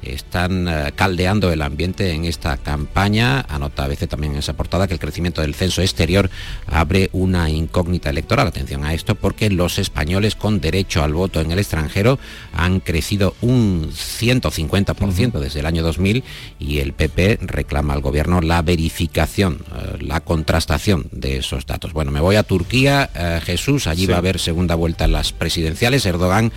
[0.05, 3.45] están eh, caldeando el ambiente en esta campaña.
[3.49, 6.29] Anota a veces también en esa portada que el crecimiento del censo exterior
[6.67, 8.47] abre una incógnita electoral.
[8.47, 12.19] Atención a esto porque los españoles con derecho al voto en el extranjero
[12.53, 16.23] han crecido un 150% desde el año 2000
[16.59, 21.93] y el PP reclama al gobierno la verificación, eh, la contrastación de esos datos.
[21.93, 25.31] Bueno, me voy a Turquía, eh, Jesús, allí va a haber segunda vuelta en las
[25.31, 26.05] presidenciales.
[26.05, 26.51] Erdogan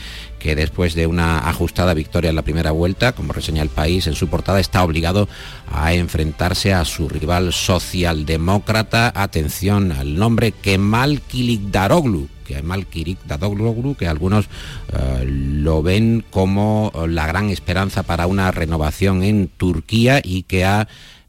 [0.46, 4.14] que después de una ajustada victoria en la primera vuelta, como reseña el país en
[4.14, 5.28] su portada, está obligado
[5.72, 9.12] a enfrentarse a su rival socialdemócrata.
[9.16, 17.50] Atención al nombre Kemal Kilikdaroglu, Kemal Kilikdaroglu, que algunos eh, lo ven como la gran
[17.50, 20.86] esperanza para una renovación en Turquía y que ha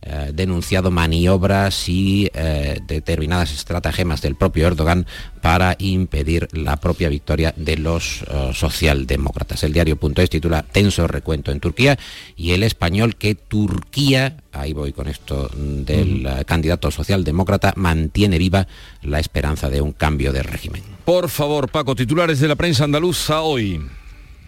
[0.09, 5.05] eh, denunciado maniobras y eh, determinadas estratagemas del propio Erdogan
[5.41, 9.63] para impedir la propia victoria de los eh, socialdemócratas.
[9.63, 11.99] El diario.es titula Tenso recuento en Turquía
[12.37, 18.65] y el español que Turquía, ahí voy con esto del candidato socialdemócrata, mantiene viva
[19.01, 20.83] la esperanza de un cambio de régimen.
[21.03, 23.81] Por favor, Paco, titulares de la prensa andaluza hoy.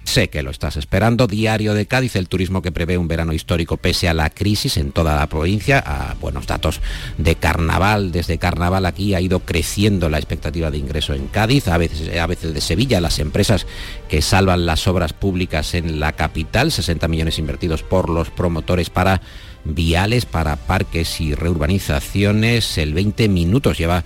[0.09, 1.27] Sé que lo estás esperando.
[1.27, 4.91] Diario de Cádiz, el turismo que prevé un verano histórico pese a la crisis en
[4.91, 5.83] toda la provincia.
[5.85, 6.81] A buenos datos
[7.19, 8.11] de carnaval.
[8.11, 12.25] Desde carnaval aquí ha ido creciendo la expectativa de ingreso en Cádiz, a veces, a
[12.25, 12.99] veces de Sevilla.
[13.01, 13.67] Las empresas
[14.07, 19.21] que salvan las obras públicas en la capital, 60 millones invertidos por los promotores para
[19.63, 22.79] viales, para parques y reurbanizaciones.
[22.79, 24.03] El 20 minutos lleva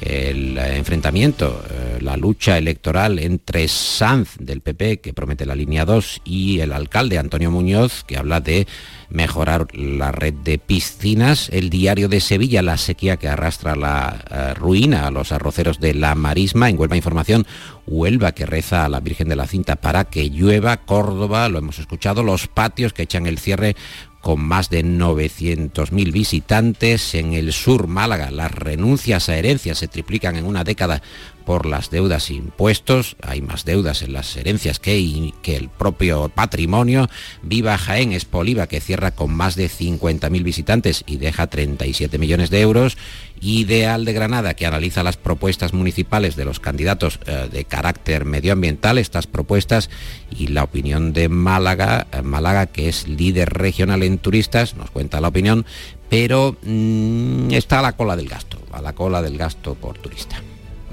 [0.00, 6.22] el enfrentamiento, eh, la lucha electoral entre Sanz del PP, que promete la línea 2,
[6.24, 8.66] y el alcalde Antonio Muñoz, que habla de
[9.08, 11.48] mejorar la red de piscinas.
[11.50, 15.94] El diario de Sevilla, la sequía que arrastra la eh, ruina a los arroceros de
[15.94, 16.68] la marisma.
[16.68, 17.46] En Huelva Información,
[17.86, 20.78] Huelva que reza a la Virgen de la Cinta para que llueva.
[20.78, 23.76] Córdoba, lo hemos escuchado, los patios que echan el cierre
[24.24, 27.14] con más de 900.000 visitantes.
[27.14, 31.02] En el sur, Málaga, las renuncias a herencias se triplican en una década
[31.44, 33.16] por las deudas e impuestos.
[33.22, 37.08] Hay más deudas en las herencias que, que el propio patrimonio.
[37.42, 42.62] Viva Jaén, Espoliva, que cierra con más de 50.000 visitantes y deja 37 millones de
[42.62, 42.96] euros.
[43.40, 48.96] Ideal de Granada, que analiza las propuestas municipales de los candidatos eh, de carácter medioambiental,
[48.96, 49.90] estas propuestas
[50.30, 55.20] y la opinión de Málaga, eh, Málaga que es líder regional en turistas, nos cuenta
[55.20, 55.64] la opinión,
[56.08, 60.40] pero mm, está a la cola del gasto, a la cola del gasto por turista.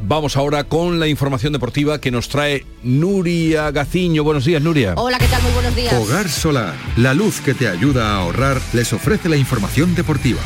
[0.04, 4.24] Vamos ahora con la información deportiva que nos trae Nuria Gaciño.
[4.24, 4.96] Buenos días, Nuria.
[4.98, 5.44] Hola, ¿qué tal?
[5.44, 5.94] Muy buenos días.
[5.94, 10.42] Hogar Solar, la luz que te ayuda a ahorrar, les ofrece la información deportiva.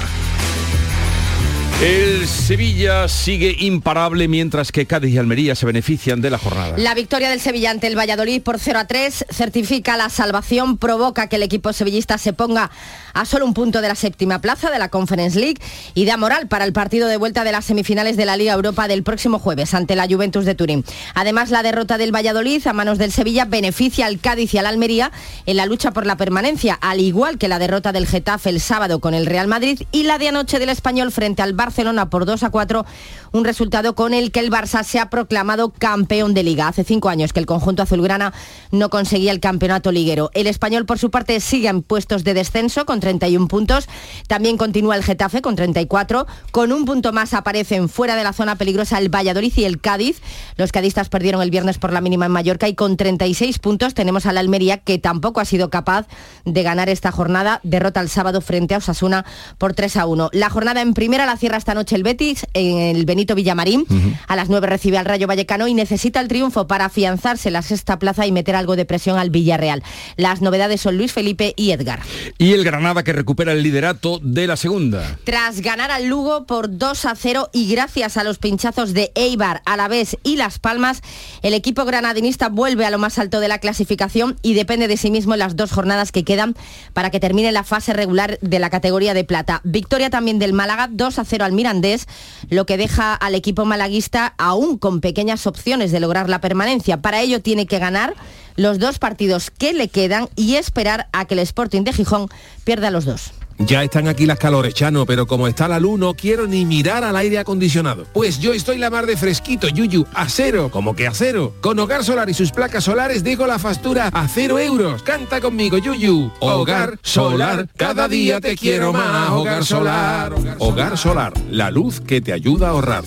[1.82, 6.78] El Sevilla sigue imparable mientras que Cádiz y Almería se benefician de la jornada.
[6.78, 11.28] La victoria del Sevilla ante el Valladolid por 0 a 3 certifica la salvación, provoca
[11.28, 12.72] que el equipo sevillista se ponga
[13.16, 15.62] a solo un punto de la séptima plaza de la Conference League
[15.96, 18.88] y da moral para el partido de vuelta de las semifinales de la Liga Europa
[18.88, 20.84] del próximo jueves ante la Juventus de Turín.
[21.16, 25.12] Además, la derrota del Valladolid a manos del Sevilla beneficia al Cádiz y al Almería
[25.46, 29.00] en la lucha por la permanencia, al igual que la derrota del Getafe el sábado
[29.00, 32.44] con el Real Madrid y la de anoche del Español frente al Barcelona por 2
[32.44, 32.86] a 4,
[33.32, 36.68] un resultado con el que el Barça se ha proclamado campeón de liga.
[36.68, 38.34] Hace cinco años que el conjunto azulgrana
[38.72, 40.32] no conseguía el campeonato liguero.
[40.34, 43.88] El Español, por su parte, sigue en puestos de descenso con 31 puntos.
[44.28, 46.26] También continúa el Getafe con 34.
[46.50, 50.22] Con un punto más aparecen fuera de la zona peligrosa el Valladolid y el Cádiz.
[50.58, 54.26] Los cadistas perdieron el viernes por la mínima en Mallorca y con 36 puntos tenemos
[54.26, 56.08] a la Almería que tampoco ha sido capaz
[56.46, 57.60] de ganar esta jornada.
[57.62, 59.24] Derrota el sábado frente a Osasuna
[59.60, 60.32] por 3 a 1.
[60.34, 63.86] La jornada en primera la cierra esta noche el Betis en el Benito Villamarín.
[64.28, 68.00] A las 9 recibe al Rayo Vallecano y necesita el triunfo para afianzarse la sexta
[68.00, 69.84] plaza y meter algo de presión al Villarreal.
[70.16, 72.00] Las novedades son Luis Felipe y Edgar.
[72.40, 75.18] Y el Granada que recupera el liderato de la segunda.
[75.24, 79.62] Tras ganar al Lugo por 2 a 0 y gracias a los pinchazos de Eibar,
[79.66, 81.02] Alavés y Las Palmas,
[81.42, 85.12] el equipo granadinista vuelve a lo más alto de la clasificación y depende de sí
[85.12, 86.56] mismo en las dos jornadas que quedan
[86.94, 89.62] para que termine la fase regular de la categoría de plata.
[89.64, 92.08] Victoria también del Málaga, 2 a 0 al Mirandés,
[92.50, 97.02] lo que deja al equipo malaguista aún con pequeñas opciones de lograr la permanencia.
[97.02, 98.16] Para ello tiene que ganar
[98.56, 102.28] los dos partidos que le quedan y esperar a que el Sporting de Gijón
[102.64, 103.32] pierda los dos.
[103.58, 107.06] Ya están aquí las calores, Chano, pero como está la luz no quiero ni mirar
[107.06, 108.06] al aire acondicionado.
[108.14, 111.54] Pues yo estoy la mar de fresquito, Yuyu, a cero, como que a cero.
[111.62, 115.04] Con Hogar Solar y sus placas solares dejo la factura a cero euros.
[115.04, 116.32] Canta conmigo, Yuyu.
[116.40, 119.30] Hogar Solar, cada día te quiero más.
[119.30, 120.34] Hogar Solar.
[120.60, 123.06] Hogar Solar, la luz que te ayuda a ahorrar.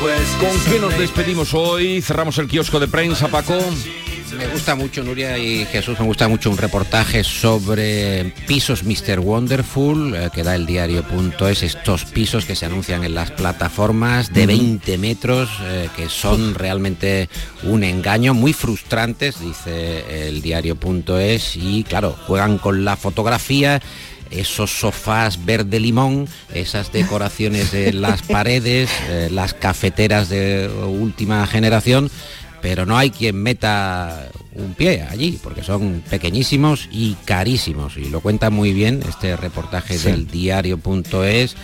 [0.00, 2.02] ¿Con qué nos despedimos hoy?
[2.02, 3.58] Cerramos el kiosco de prensa, Paco.
[4.36, 9.20] Me gusta mucho, Nuria y Jesús, me gusta mucho un reportaje sobre pisos Mr.
[9.20, 14.46] Wonderful eh, que da el diario.es, estos pisos que se anuncian en las plataformas de
[14.46, 17.30] 20 metros, eh, que son realmente
[17.62, 23.80] un engaño, muy frustrantes, dice el diario.es, y claro, juegan con la fotografía
[24.30, 32.10] esos sofás verde limón, esas decoraciones de las paredes, eh, las cafeteras de última generación,
[32.62, 37.96] pero no hay quien meta un pie allí, porque son pequeñísimos y carísimos.
[37.96, 41.56] Y lo cuenta muy bien este reportaje del diario.es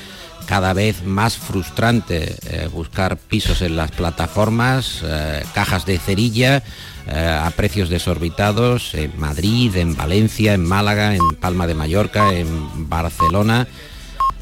[0.46, 6.62] cada vez más frustrante eh, buscar pisos en las plataformas, eh, cajas de cerilla
[7.08, 12.88] eh, a precios desorbitados en Madrid, en Valencia, en Málaga, en Palma de Mallorca, en
[12.88, 13.66] Barcelona.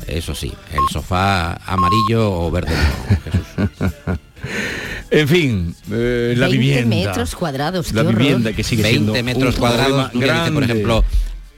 [0.06, 2.74] Eso sí, el sofá amarillo o verde.
[5.10, 6.96] En fin, la 20 vivienda.
[6.96, 10.64] metros cuadrados, La vivienda que sigue 20 siendo metros un cuadrados, dice, por grande.
[10.64, 11.04] ejemplo,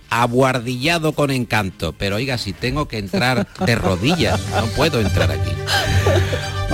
[0.09, 1.93] abuardillado con encanto.
[1.93, 5.51] Pero oiga, si tengo que entrar de rodillas, no puedo entrar aquí.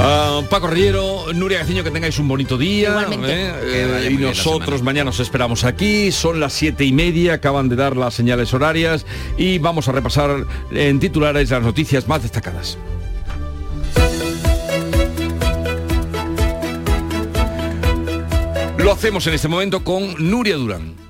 [0.00, 3.04] Ah, Paco Rillero, Nuria Gaciño, que tengáis un bonito día.
[3.10, 3.52] ¿eh?
[3.64, 6.12] Eh, y nosotros mañana os esperamos aquí.
[6.12, 9.04] Son las siete y media, acaban de dar las señales horarias
[9.36, 12.78] y vamos a repasar en titulares las noticias más destacadas.
[18.78, 21.07] Lo hacemos en este momento con Nuria Durán.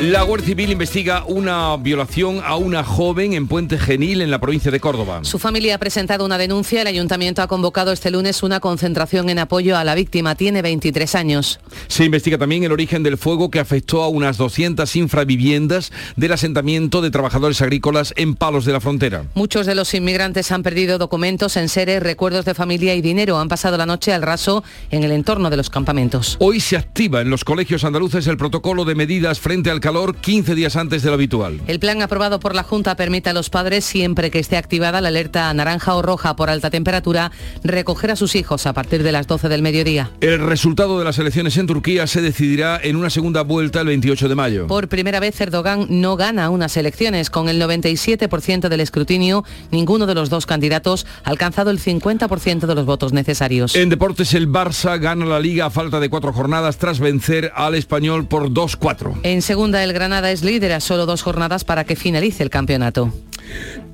[0.00, 4.70] La Guardia Civil investiga una violación a una joven en Puente Genil, en la provincia
[4.70, 5.20] de Córdoba.
[5.22, 6.82] Su familia ha presentado una denuncia.
[6.82, 10.34] El ayuntamiento ha convocado este lunes una concentración en apoyo a la víctima.
[10.34, 11.60] Tiene 23 años.
[11.88, 17.00] Se investiga también el origen del fuego que afectó a unas 200 infraviviendas del asentamiento
[17.00, 19.24] de trabajadores agrícolas en Palos de la Frontera.
[19.34, 23.38] Muchos de los inmigrantes han perdido documentos, enseres, recuerdos de familia y dinero.
[23.38, 26.36] Han pasado la noche al raso en el entorno de los campamentos.
[26.38, 30.56] Hoy se activa en los colegios andaluces el protocolo de medidas frente al calor 15
[30.56, 31.60] días antes de lo habitual.
[31.68, 35.06] El plan aprobado por la Junta permite a los padres, siempre que esté activada la
[35.06, 37.30] alerta naranja o roja por alta temperatura,
[37.62, 40.10] recoger a sus hijos a partir de las 12 del mediodía.
[40.20, 44.28] El resultado de las elecciones en Turquía se decidirá en una segunda vuelta el 28
[44.28, 44.66] de mayo.
[44.66, 47.30] Por primera vez Erdogan no gana unas elecciones.
[47.30, 52.74] Con el 97% del escrutinio, ninguno de los dos candidatos ha alcanzado el 50% de
[52.74, 53.76] los votos necesarios.
[53.76, 57.76] En deportes el Barça gana la liga a falta de cuatro jornadas tras vencer al
[57.76, 59.20] español por 2-4.
[59.22, 63.12] En segunda, el Granada es líder a solo dos jornadas para que finalice el campeonato.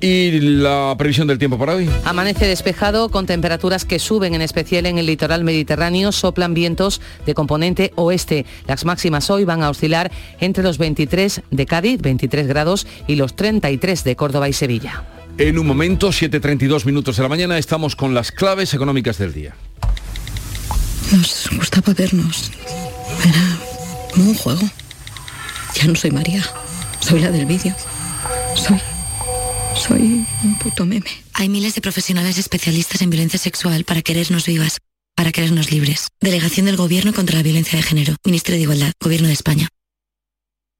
[0.01, 1.89] ¿Y la previsión del tiempo para hoy?
[2.03, 7.33] Amanece despejado con temperaturas que suben, en especial en el litoral mediterráneo, soplan vientos de
[7.33, 8.45] componente oeste.
[8.67, 13.35] Las máximas hoy van a oscilar entre los 23 de Cádiz, 23 grados, y los
[13.35, 15.03] 33 de Córdoba y Sevilla.
[15.37, 19.55] En un momento, 7.32 minutos de la mañana, estamos con las claves económicas del día.
[21.11, 22.51] Nos gustaba vernos.
[23.23, 23.59] Era
[24.13, 24.61] como un juego.
[25.75, 26.43] Ya no soy María.
[26.99, 27.75] Soy la del vídeo.
[28.55, 28.79] Soy.
[29.75, 31.09] Soy un puto meme.
[31.33, 34.77] Hay miles de profesionales especialistas en violencia sexual para querernos vivas,
[35.15, 36.07] para querernos libres.
[36.21, 38.15] Delegación del Gobierno contra la Violencia de Género.
[38.23, 38.93] Ministerio de Igualdad.
[39.01, 39.67] Gobierno de España.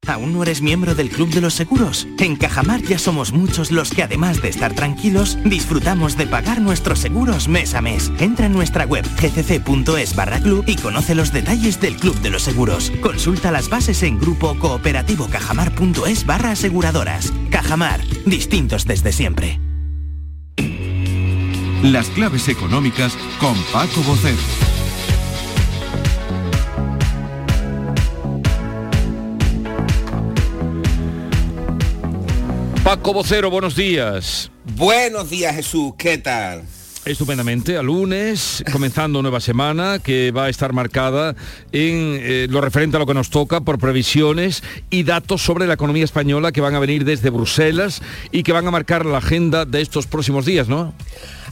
[0.06, 2.06] ¿Aún no eres miembro del Club de los Seguros?
[2.18, 6.98] En Cajamar ya somos muchos los que además de estar tranquilos, disfrutamos de pagar nuestros
[6.98, 8.12] seguros mes a mes.
[8.18, 12.42] Entra en nuestra web gcc.es barra club y conoce los detalles del Club de los
[12.42, 12.92] Seguros.
[13.00, 17.32] Consulta las bases en grupo cooperativo cajamar.es barra aseguradoras.
[17.50, 19.60] Cajamar, distintos desde siempre.
[21.82, 24.73] Las claves económicas con Paco Bocero.
[32.84, 34.50] Paco Vocero, buenos días.
[34.76, 36.64] Buenos días Jesús, ¿qué tal?
[37.06, 41.34] Estupendamente, a lunes, comenzando nueva semana que va a estar marcada
[41.72, 45.74] en eh, lo referente a lo que nos toca por previsiones y datos sobre la
[45.74, 49.64] economía española que van a venir desde Bruselas y que van a marcar la agenda
[49.64, 50.92] de estos próximos días, ¿no?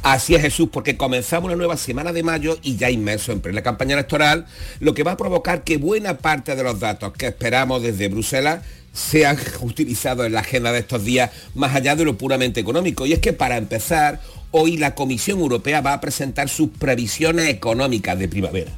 [0.02, 3.62] Así es Jesús, porque comenzamos una nueva semana de mayo y ya inmerso en plena
[3.62, 4.46] campaña electoral,
[4.80, 8.60] lo que va a provocar que buena parte de los datos que esperamos desde Bruselas
[8.92, 13.06] sean utilizados en la agenda de estos días más allá de lo puramente económico.
[13.06, 18.18] Y es que para empezar, hoy la Comisión Europea va a presentar sus previsiones económicas
[18.18, 18.72] de primavera.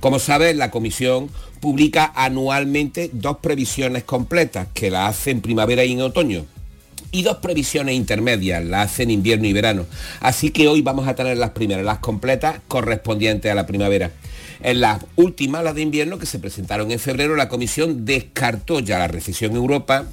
[0.00, 5.92] Como sabes, la Comisión publica anualmente dos previsiones completas, que la hace en primavera y
[5.92, 6.44] en otoño
[7.12, 9.86] y dos previsiones intermedias, las hacen invierno y verano.
[10.20, 14.10] Así que hoy vamos a tener las primeras, las completas correspondientes a la primavera.
[14.62, 18.98] En las últimas, las de invierno, que se presentaron en febrero, la Comisión descartó ya
[18.98, 20.06] la recesión en Europa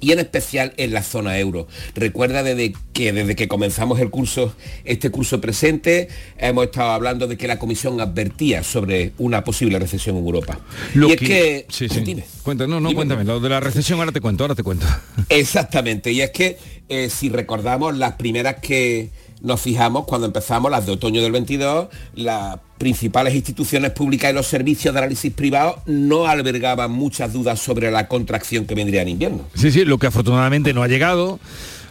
[0.00, 1.66] y en especial en la zona euro.
[1.94, 7.36] Recuerda desde que desde que comenzamos el curso, este curso presente, hemos estado hablando de
[7.36, 10.60] que la Comisión advertía sobre una posible recesión en Europa.
[10.94, 11.66] Lo y es que...
[11.68, 12.22] Sí, sí.
[12.42, 14.86] Cuenta, no, no, cuéntame, lo de la recesión ahora te cuento, ahora te cuento.
[15.28, 19.10] Exactamente, y es que eh, si recordamos las primeras que
[19.42, 24.46] nos fijamos cuando empezamos, las de otoño del 22, las principales instituciones públicas y los
[24.46, 29.44] servicios de análisis privados no albergaban muchas dudas sobre la contracción que vendría en invierno.
[29.54, 31.38] Sí, sí, lo que afortunadamente no ha llegado.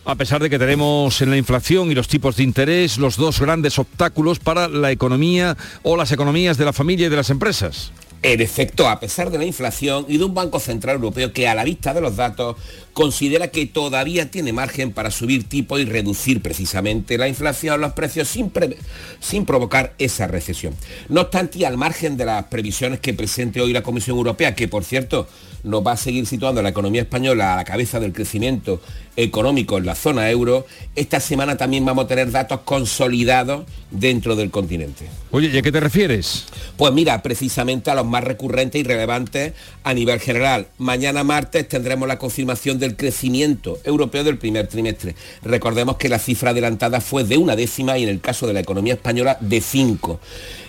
[0.06, 3.39] A pesar de que tenemos en la inflación y los tipos de interés los dos
[3.39, 7.91] grandes obstáculos para la economía o las economías de la familia y de las empresas.
[8.22, 11.55] En efecto, a pesar de la inflación y de un Banco Central Europeo que a
[11.55, 12.57] la vista de los datos
[12.91, 18.28] considera que todavía tiene margen para subir tipo y reducir precisamente la inflación, los precios
[18.28, 20.76] sin, provocar esa recesión.
[21.07, 24.84] No obstante, al margen de las previsiones que presente hoy la Comisión Europea, que por
[24.84, 25.30] cierto
[25.63, 28.82] nos va a seguir situando la economía española a la cabeza del crecimiento
[29.24, 30.65] económico en la zona euro,
[30.95, 35.07] esta semana también vamos a tener datos consolidados dentro del continente.
[35.32, 36.45] Oye, ¿y a qué te refieres?
[36.78, 39.53] Pues mira, precisamente a los más recurrentes y relevantes
[39.84, 40.67] a nivel general.
[40.78, 45.15] Mañana martes tendremos la confirmación del crecimiento europeo del primer trimestre.
[45.43, 48.61] Recordemos que la cifra adelantada fue de una décima y en el caso de la
[48.61, 50.20] economía española de cinco.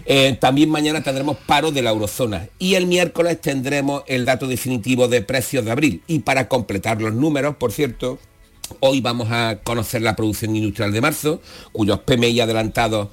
[0.07, 5.07] Eh, también mañana tendremos paro de la eurozona y el miércoles tendremos el dato definitivo
[5.07, 6.03] de precios de abril.
[6.09, 8.19] Y para completar los números, por cierto,
[8.81, 11.43] hoy vamos a conocer la producción industrial de marzo,
[11.73, 13.09] cuyos PMI adelantados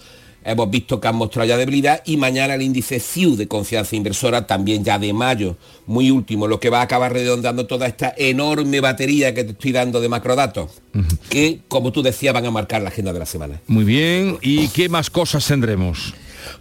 [0.47, 4.47] hemos visto que han mostrado ya debilidad y mañana el índice CIU de confianza inversora
[4.47, 8.79] también ya de mayo, muy último, lo que va a acabar redondeando toda esta enorme
[8.79, 10.71] batería que te estoy dando de macrodatos,
[11.29, 13.61] que como tú decías van a marcar la agenda de la semana.
[13.67, 16.13] Muy bien, ¿y qué más cosas tendremos?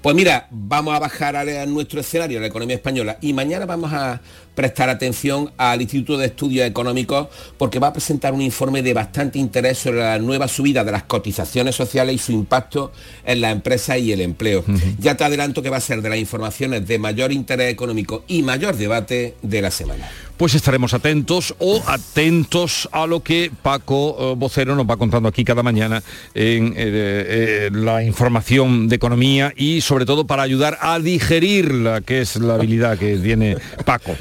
[0.02, 4.20] Pues mira, vamos a bajar a, nuestro escenario, la economía española, y mañana vamos a
[4.54, 7.28] prestar atención al Instituto de Estudios Económicos
[7.58, 11.02] porque va a presentar un informe de bastante interés sobre la nueva subida de las
[11.02, 12.92] cotizaciones sociales y su impacto
[13.24, 14.64] en la empresa y el empleo.
[14.98, 18.42] Ya te adelanto que va a ser de las informaciones de mayor interés económico y
[18.42, 24.34] mayor debate de la semana pues estaremos atentos o atentos a lo que Paco eh,
[24.36, 26.02] Vocero nos va contando aquí cada mañana
[26.34, 32.20] en eh, eh, la información de economía y sobre todo para ayudar a digerirla, que
[32.20, 34.14] es la habilidad que tiene Paco.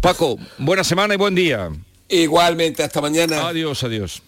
[0.00, 1.70] Paco, buena semana y buen día.
[2.08, 3.48] Igualmente, hasta mañana.
[3.48, 4.22] Adiós, adiós.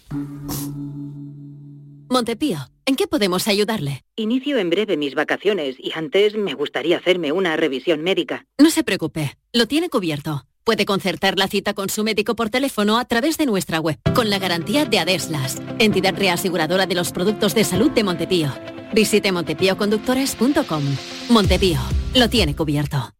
[2.09, 4.05] Montepío, ¿en qué podemos ayudarle?
[4.16, 8.45] Inicio en breve mis vacaciones y antes me gustaría hacerme una revisión médica.
[8.59, 10.45] No se preocupe, lo tiene cubierto.
[10.64, 14.30] Puede concertar la cita con su médico por teléfono a través de nuestra web, con
[14.30, 18.52] la garantía de Adeslas, entidad reaseguradora de los productos de salud de Montepío.
[18.94, 20.82] Visite montepíoconductores.com.
[21.30, 21.80] Montepío,
[22.14, 23.12] lo tiene cubierto.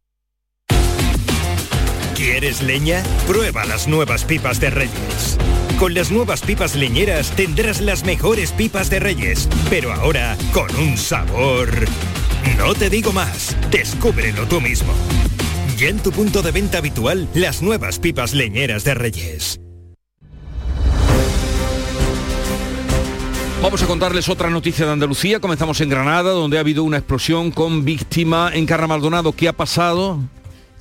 [2.15, 3.03] ¿Quieres leña?
[3.27, 5.37] Prueba las nuevas pipas de Reyes.
[5.77, 10.97] Con las nuevas pipas leñeras tendrás las mejores pipas de Reyes, pero ahora con un
[10.97, 11.69] sabor...
[12.57, 14.93] No te digo más, descúbrelo tú mismo.
[15.77, 19.59] Ya en tu punto de venta habitual, las nuevas pipas leñeras de Reyes.
[23.61, 25.39] Vamos a contarles otra noticia de Andalucía.
[25.39, 29.31] Comenzamos en Granada, donde ha habido una explosión con víctima en Carra Maldonado.
[29.31, 30.19] ¿Qué ha pasado?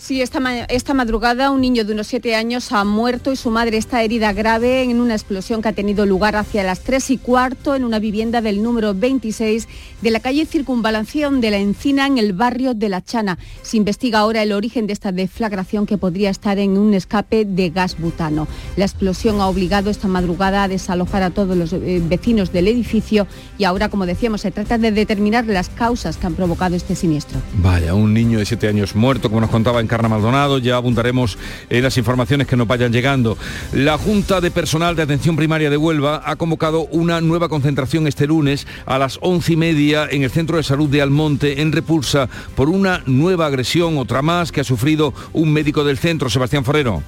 [0.02, 3.76] Sí, esta, esta, madrugada un niño de unos 7 años ha muerto y su madre
[3.76, 7.76] está herida grave en una explosión que ha tenido lugar hacia las 3 y cuarto
[7.76, 9.68] en una vivienda del número 26
[10.00, 13.38] de la calle Circunvalación de la Encina en el barrio de La Chana.
[13.62, 17.70] Se investiga ahora el origen de esta deflagración que podría estar en un escape de
[17.70, 18.48] gas butano.
[18.76, 23.28] La explosión ha obligado esta madrugada a desalojar a todos los eh, vecinos del edificio
[23.56, 27.40] y ahora, como decíamos, se trata de determinar las causas que han provocado este siniestro.
[27.58, 31.36] Vaya, un niño de 7 años muerto, como nos contaba en Carna Maldonado, ya abundaremos
[31.68, 33.36] en las informaciones que nos vayan llegando.
[33.74, 38.26] La Junta de Personal de Atención Primaria de Huelva ha convocado una nueva concentración este
[38.26, 42.30] lunes a las once y media en el Centro de Salud de Almonte, en Repulsa,
[42.54, 47.02] por una nueva agresión, otra más, que ha sufrido un médico del centro, Sebastián Forero.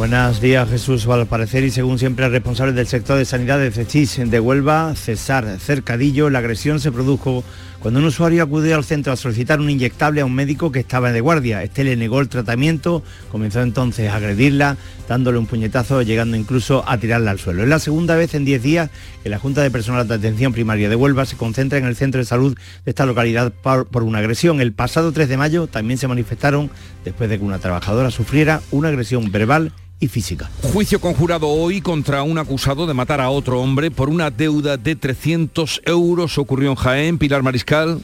[0.00, 1.06] Buenos días, Jesús.
[1.06, 4.96] Al parecer y según siempre el responsable del sector de sanidad de CECHIS de Huelva,
[4.96, 7.44] César Cercadillo, la agresión se produjo
[7.80, 11.12] cuando un usuario acudió al centro a solicitar un inyectable a un médico que estaba
[11.12, 11.62] de guardia.
[11.62, 13.02] Este le negó el tratamiento,
[13.32, 14.76] comenzó entonces a agredirla,
[15.08, 17.62] dándole un puñetazo, llegando incluso a tirarla al suelo.
[17.62, 18.90] Es la segunda vez en 10 días
[19.22, 22.18] que la Junta de Personal de Atención Primaria de Huelva se concentra en el centro
[22.18, 22.54] de salud
[22.84, 24.60] de esta localidad por, una agresión.
[24.60, 26.70] El pasado 3 de mayo también se manifestaron
[27.04, 29.72] después de que una trabajadora sufriera una agresión verbal
[30.08, 30.50] física.
[30.72, 34.96] Juicio conjurado hoy contra un acusado de matar a otro hombre por una deuda de
[34.96, 36.38] 300 euros.
[36.38, 38.00] Ocurrió en Jaén, Pilar Mariscal.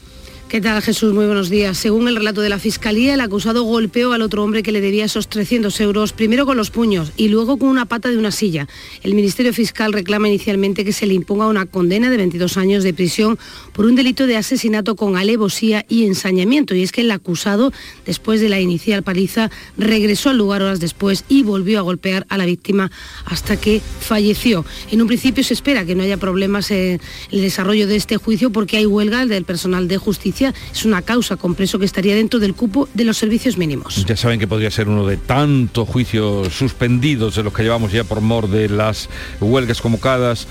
[0.49, 1.13] ¿Qué tal Jesús?
[1.13, 1.77] Muy buenos días.
[1.77, 5.03] Según el relato de la Fiscalía, el acusado golpeó al otro hombre que le debía
[5.03, 8.65] esos 300 euros, primero con los puños y luego con una pata de una silla.
[9.03, 12.93] El Ministerio Fiscal reclama inicialmente que se le imponga una condena de 22 años de
[12.93, 13.37] prisión
[13.73, 16.75] por un delito de asesinato con alevosía y ensañamiento.
[16.75, 17.73] Y es que el acusado,
[18.05, 22.37] después de la inicial paliza, regresó al lugar horas después y volvió a golpear a
[22.37, 22.89] la víctima
[23.25, 24.63] hasta que falleció.
[24.91, 28.49] En un principio se espera que no haya problemas en el desarrollo de este juicio
[28.49, 32.39] porque hay huelga del personal de justicia es una causa con preso que estaría dentro
[32.39, 34.05] del cupo de los servicios mínimos.
[34.05, 38.03] Ya saben que podría ser uno de tantos juicios suspendidos de los que llevamos ya
[38.03, 39.09] por mor de las
[39.39, 40.47] huelgas convocadas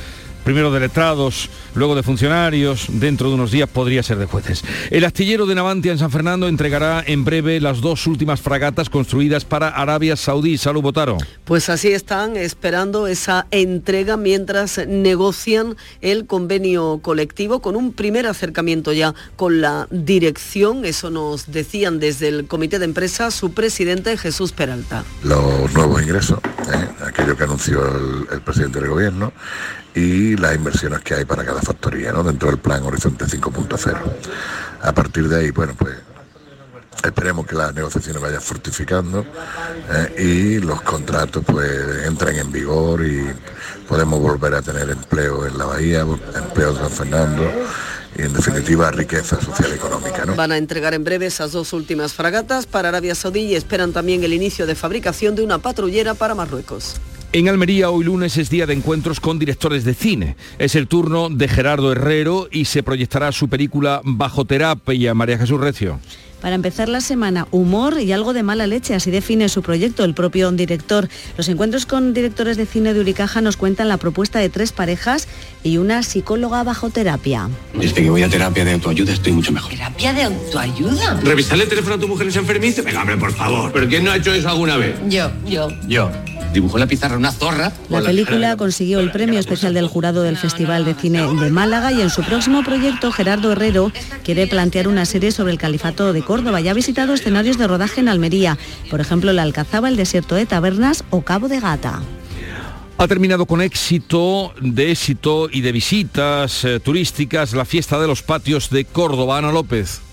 [0.47, 4.63] primero de letrados, luego de funcionarios, dentro de unos días podría ser de jueces.
[4.91, 9.45] El astillero de Navantia en San Fernando entregará en breve las dos últimas fragatas construidas
[9.45, 10.57] para Arabia Saudí.
[10.57, 11.19] Salud, Botaro.
[11.45, 18.93] Pues así están esperando esa entrega mientras negocian el convenio colectivo con un primer acercamiento
[18.93, 20.85] ya con la dirección.
[20.85, 25.03] Eso nos decían desde el comité de empresa su presidente Jesús Peralta.
[25.25, 26.39] Los nuevos ingresos,
[26.73, 26.89] ¿eh?
[27.05, 29.33] aquello que anunció el, el presidente del gobierno,
[29.97, 32.23] y las inversiones que hay para cada factoría, ¿no?
[32.23, 33.97] Dentro del plan Horizonte 5.0.
[34.83, 35.97] A partir de ahí, bueno, pues
[37.03, 39.25] esperemos que las negociaciones vayan fortificando
[39.91, 43.27] eh, y los contratos pues entren en vigor y
[43.89, 47.51] podemos volver a tener empleo en la bahía, empleo en San Fernando
[48.19, 50.27] y en definitiva riqueza social y económica.
[50.27, 50.35] ¿no?
[50.35, 54.25] Van a entregar en breve esas dos últimas fragatas para Arabia Saudí y esperan también
[54.25, 56.97] el inicio de fabricación de una patrullera para Marruecos.
[57.33, 60.37] En Almería hoy lunes es día de encuentros con directores de cine.
[60.59, 65.61] Es el turno de Gerardo Herrero y se proyectará su película Bajo Terapia, María Jesús
[65.61, 66.01] Recio.
[66.41, 70.15] Para empezar la semana, humor y algo de mala leche, así define su proyecto el
[70.15, 71.09] propio director.
[71.37, 75.29] Los encuentros con directores de cine de Uricaja nos cuentan la propuesta de tres parejas
[75.65, 77.49] y una psicóloga bajo terapia.
[77.75, 79.73] Desde que voy a terapia de autoayuda estoy mucho mejor.
[79.73, 81.21] ¿Terapia de autoayuda?
[81.23, 82.83] ¿Revisarle el teléfono a tu mujer es enfermizo?
[82.85, 83.73] Venga, hombre, por favor.
[83.73, 84.95] ¿Pero quién no ha hecho eso alguna vez?
[85.09, 85.69] Yo, yo.
[85.89, 86.11] Yo.
[86.57, 87.71] Dibujó en la pizarra una zorra.
[87.91, 92.01] La película consiguió el premio especial del jurado del Festival de Cine de Málaga y
[92.01, 93.93] en su próximo proyecto Gerardo Herrero
[94.25, 98.01] quiere plantear una serie sobre el califato de Córdoba y ha visitado escenarios de rodaje
[98.01, 98.57] en Almería,
[98.89, 102.01] por ejemplo la Alcazaba, el desierto de Tabernas o Cabo de Gata.
[102.97, 108.23] Ha terminado con éxito, de éxito y de visitas eh, turísticas la fiesta de los
[108.23, 109.37] patios de Córdoba.
[109.37, 110.06] Ana López.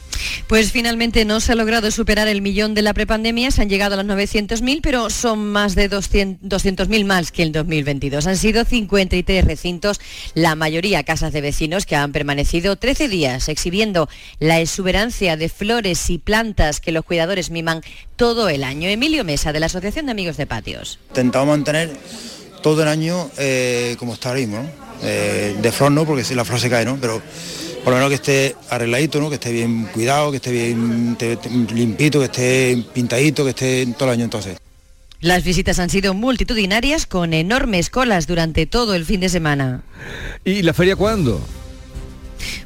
[0.47, 3.93] Pues finalmente no se ha logrado superar el millón de la prepandemia, se han llegado
[3.99, 8.27] a los 900.000, pero son más de 200.000 más que el 2022.
[8.27, 9.99] Han sido 53 recintos,
[10.33, 14.09] la mayoría casas de vecinos que han permanecido 13 días exhibiendo
[14.39, 17.81] la exuberancia de flores y plantas que los cuidadores miman
[18.15, 18.89] todo el año.
[18.89, 20.99] Emilio Mesa, de la Asociación de Amigos de Patios.
[21.09, 21.91] Intentamos mantener
[22.61, 24.43] todo el año eh, como está ahora.
[25.03, 26.97] Eh, de flor no, porque si la flor se cae, ¿no?
[26.99, 27.21] Pero
[27.83, 29.29] por lo menos que esté arregladito, ¿no?
[29.29, 33.85] que esté bien cuidado, que esté bien te- te- limpito, que esté pintadito, que esté
[33.97, 34.57] todo el año entonces.
[35.21, 39.81] Las visitas han sido multitudinarias con enormes colas durante todo el fin de semana.
[40.43, 41.41] ¿Y la feria cuándo?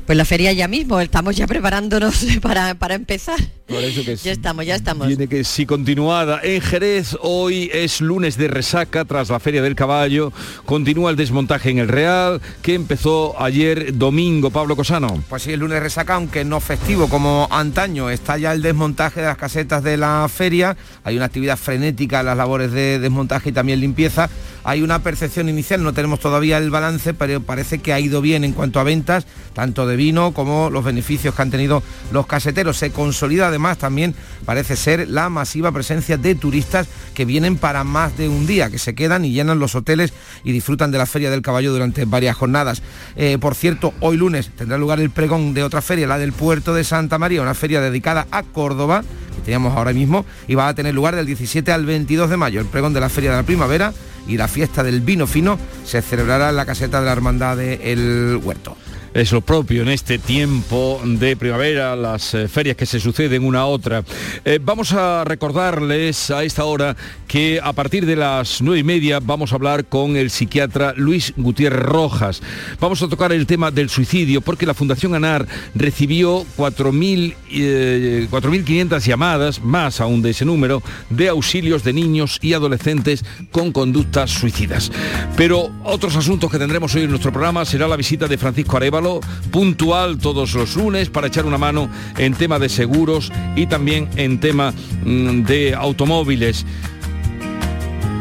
[0.08, 3.38] Pues la feria ya mismo, estamos ya preparándonos para, para empezar.
[3.68, 5.08] Por eso que Ya estamos, ya estamos.
[5.08, 6.39] Tiene que sí continuada.
[6.41, 10.32] En Jerez hoy es lunes de resaca tras la Feria del Caballo.
[10.64, 14.49] Continúa el desmontaje en el Real que empezó ayer domingo.
[14.51, 15.22] Pablo Cosano.
[15.28, 18.10] Pues sí, el lunes resaca, aunque no festivo como antaño.
[18.10, 20.78] Está ya el desmontaje de las casetas de la feria.
[21.03, 24.30] Hay una actividad frenética en las labores de desmontaje y también limpieza.
[24.64, 28.45] Hay una percepción inicial, no tenemos todavía el balance, pero parece que ha ido bien
[28.45, 31.84] en cuanto a ventas, tanto de vino como los beneficios que han tenido
[32.14, 32.78] los caseteros.
[32.78, 38.18] Se consolida además también, parece ser, la masiva presencia de turistas que vienen para más
[38.18, 40.14] de un día, que se quedan y llenan los hoteles
[40.45, 42.82] y disfrutan de la Feria del Caballo durante varias jornadas.
[43.18, 46.74] Eh, por cierto, hoy lunes tendrá lugar el pregón de otra feria, la del Puerto
[46.74, 49.04] de Santa María, una feria dedicada a Córdoba,
[49.36, 52.62] que teníamos ahora mismo, y va a tener lugar del 17 al 22 de mayo,
[52.62, 53.93] el pregón de la Feria de la Primavera
[54.28, 57.91] y la fiesta del vino fino se celebrará en la caseta de la Hermandad de
[57.91, 58.76] El Huerto.
[59.18, 63.61] Es lo propio en este tiempo de primavera, las eh, ferias que se suceden una
[63.61, 64.03] a otra.
[64.45, 66.95] Eh, vamos a recordarles a esta hora
[67.28, 71.34] que a partir de las nueve y media vamos a hablar con el psiquiatra Luis
[71.36, 72.43] Gutiérrez Rojas.
[72.80, 78.99] Vamos a tocar el tema del suicidio porque la Fundación ANAR recibió 4.000, eh, 4.500
[79.03, 84.91] llamadas, más aún de ese número, de auxilios de niños y adolescentes con conductas suicidas.
[85.36, 89.07] Pero otros asuntos que tendremos hoy en nuestro programa será la visita de Francisco Arevalo,
[89.51, 94.39] puntual todos los lunes para echar una mano en tema de seguros y también en
[94.39, 96.66] tema mm, de automóviles.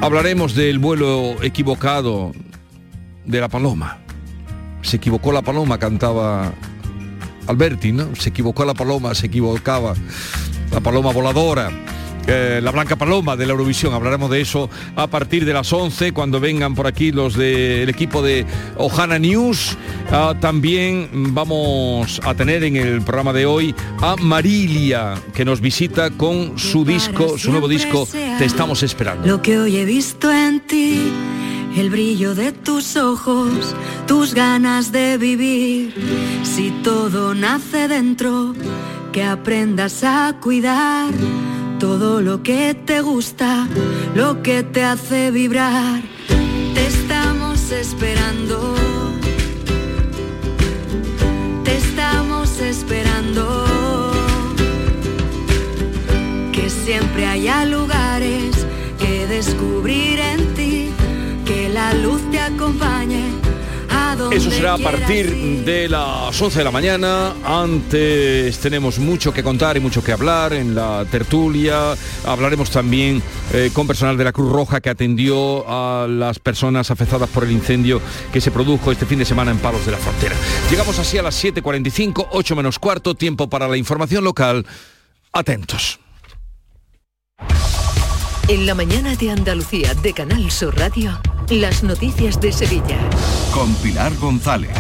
[0.01, 2.33] Hablaremos del vuelo equivocado
[3.25, 3.99] de la paloma.
[4.83, 6.53] Se equivocó la paloma, cantaba
[7.47, 8.15] Alberti, ¿no?
[8.15, 9.95] Se equivocó la paloma, se equivocaba.
[10.73, 11.71] La paloma voladora.
[12.27, 13.95] Eh, la Blanca Paloma de la Eurovisión.
[13.95, 18.23] Hablaremos de eso a partir de las 11 cuando vengan por aquí los del equipo
[18.23, 18.47] de
[18.77, 19.77] Ojana News.
[20.11, 26.11] Ah, también vamos a tener en el programa de hoy a Marilia que nos visita
[26.11, 28.09] con su disco, su nuevo disco
[28.39, 29.27] Te estamos esperando.
[29.27, 31.01] Lo que hoy he visto en ti
[31.77, 33.75] el brillo de tus ojos,
[34.07, 35.95] tus ganas de vivir.
[36.43, 38.55] Si todo nace dentro,
[39.13, 41.13] que aprendas a cuidar
[41.79, 43.69] todo lo que te gusta,
[44.15, 46.03] lo que te hace vibrar.
[46.75, 48.75] Te estamos esperando.
[51.65, 54.13] Te estamos esperando.
[56.53, 58.55] Que siempre haya lugares
[58.99, 60.91] que descubrir en ti,
[61.45, 63.46] que la luz te acompañe.
[64.33, 65.65] Eso será a partir ir.
[65.65, 67.35] de las 11 de la mañana.
[67.45, 71.95] Antes tenemos mucho que contar y mucho que hablar en la tertulia.
[72.25, 77.29] Hablaremos también eh, con personal de la Cruz Roja que atendió a las personas afectadas
[77.31, 78.01] por el incendio
[78.33, 80.35] que se produjo este fin de semana en Palos de la Frontera.
[80.71, 84.67] Llegamos así a las 7.45, 8 menos cuarto, tiempo para la información local.
[85.33, 86.01] Atentos.
[88.49, 91.19] En la mañana de Andalucía de Canal Sur Radio,
[91.51, 92.97] las noticias de Sevilla.
[93.53, 94.71] Con Pilar González.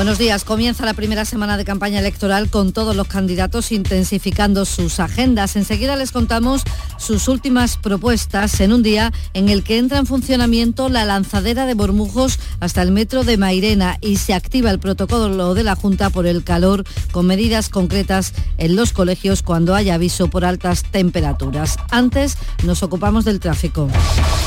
[0.00, 0.44] Buenos días.
[0.44, 5.56] Comienza la primera semana de campaña electoral con todos los candidatos intensificando sus agendas.
[5.56, 6.62] Enseguida les contamos
[6.96, 11.74] sus últimas propuestas en un día en el que entra en funcionamiento la lanzadera de
[11.74, 16.26] Bormujos hasta el metro de Mairena y se activa el protocolo de la Junta por
[16.26, 21.76] el calor con medidas concretas en los colegios cuando haya aviso por altas temperaturas.
[21.90, 23.86] Antes nos ocupamos del tráfico.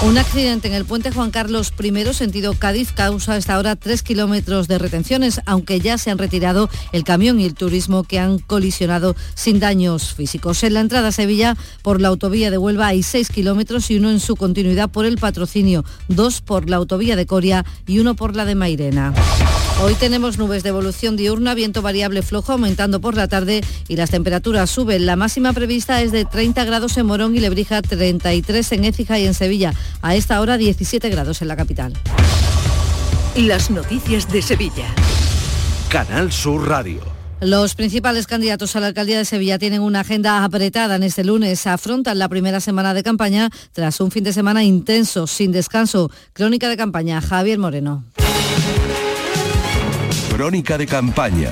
[0.02, 4.02] Un accidente en el puente Juan Carlos I, sentido Cádiz, causa a esta hora tres
[4.02, 8.40] kilómetros de retenciones, aunque ya se han retirado el camión y el turismo que han
[8.40, 10.64] colisionado sin daños físicos.
[10.64, 14.12] En la entrada a Sevilla, por la autovía de Huelva, hay seis kilómetros y uno
[14.12, 18.36] en su continuidad por el patrocinio, dos por la autovía de Coria y uno por
[18.36, 19.14] la de Mairena.
[19.82, 24.12] Hoy tenemos nubes de evolución diurna, viento variable flojo aumentando por la tarde y las
[24.12, 25.06] temperaturas suben.
[25.06, 29.26] La máxima prevista es de 30 grados en Morón y Lebrija, 33 en Écija y
[29.26, 29.74] en Sevilla.
[30.02, 31.94] A esta hora 17 grados en la capital.
[33.36, 34.86] Las noticias de Sevilla.
[35.94, 37.02] Canal Sur Radio.
[37.40, 41.68] Los principales candidatos a la alcaldía de Sevilla tienen una agenda apretada en este lunes.
[41.68, 46.10] Afrontan la primera semana de campaña tras un fin de semana intenso, sin descanso.
[46.34, 48.06] Crónica de campaña, Javier Moreno.
[50.36, 51.52] Crónica de campaña.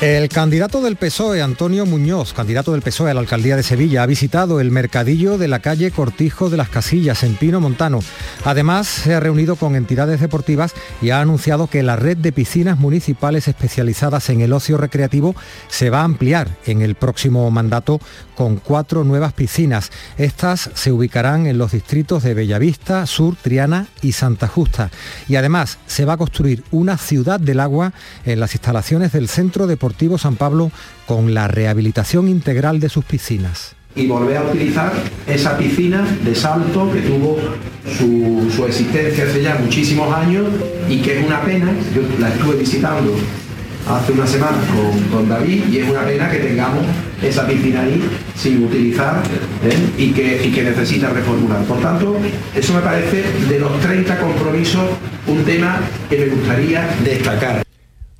[0.00, 4.06] El candidato del PSOE, Antonio Muñoz, candidato del PSOE a la alcaldía de Sevilla, ha
[4.06, 7.98] visitado el mercadillo de la calle Cortijo de las Casillas, en Pino Montano.
[8.44, 10.72] Además, se ha reunido con entidades deportivas
[11.02, 15.34] y ha anunciado que la red de piscinas municipales especializadas en el ocio recreativo
[15.66, 17.98] se va a ampliar en el próximo mandato
[18.36, 19.90] con cuatro nuevas piscinas.
[20.16, 24.92] Estas se ubicarán en los distritos de Bellavista, Sur, Triana y Santa Justa.
[25.28, 27.92] Y además se va a construir una ciudad del agua
[28.24, 29.87] en las instalaciones del Centro Deportivo
[30.18, 30.70] San Pablo
[31.06, 33.74] con la rehabilitación integral de sus piscinas.
[33.96, 34.92] y volver a utilizar
[35.26, 37.36] esa piscina de salto que tuvo
[37.98, 40.46] su, su existencia hace ya muchísimos años
[40.88, 43.12] y que es una pena, yo la estuve visitando
[43.88, 46.84] hace una semana con, con David y es una pena que tengamos
[47.22, 48.02] esa piscina ahí
[48.36, 49.22] sin utilizar
[49.64, 49.76] ¿eh?
[49.96, 51.64] y, que, y que necesita reformular.
[51.64, 52.16] Por tanto,
[52.54, 54.82] eso me parece de los 30 compromisos
[55.26, 57.67] un tema que me gustaría destacar.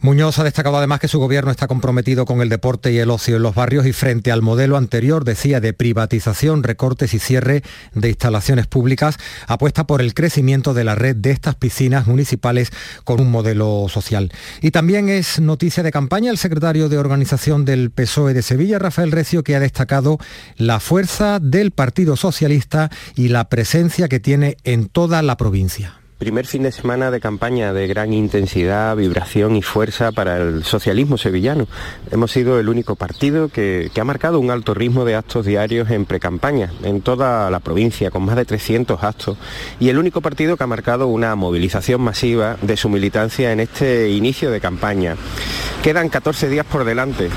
[0.00, 3.34] Muñoz ha destacado además que su gobierno está comprometido con el deporte y el ocio
[3.34, 8.08] en los barrios y frente al modelo anterior, decía, de privatización, recortes y cierre de
[8.08, 9.18] instalaciones públicas,
[9.48, 12.70] apuesta por el crecimiento de la red de estas piscinas municipales
[13.02, 14.30] con un modelo social.
[14.62, 19.10] Y también es noticia de campaña el secretario de organización del PSOE de Sevilla, Rafael
[19.10, 20.18] Recio, que ha destacado
[20.56, 25.98] la fuerza del Partido Socialista y la presencia que tiene en toda la provincia.
[26.18, 31.16] Primer fin de semana de campaña de gran intensidad, vibración y fuerza para el socialismo
[31.16, 31.68] sevillano.
[32.10, 36.06] Hemos sido el único partido que, ha marcado un alto ritmo de actos diarios en
[36.06, 39.38] precampaña, en toda la provincia, con más de 300 actos,
[39.78, 44.10] y el único partido que ha marcado una movilización masiva de su militancia en este
[44.10, 45.14] inicio de campaña.
[45.84, 47.30] Quedan 14 días por delante,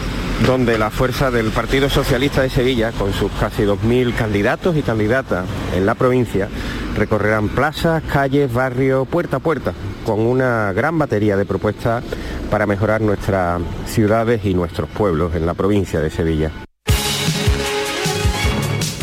[0.45, 5.45] donde la fuerza del Partido Socialista de Sevilla, con sus casi 2.000 candidatos y candidatas
[5.75, 6.47] en la provincia,
[6.95, 9.73] recorrerán plazas, calles, barrios, puerta a puerta,
[10.05, 12.03] con una gran batería de propuestas
[12.49, 16.51] para mejorar nuestras ciudades y nuestros pueblos en la provincia de Sevilla.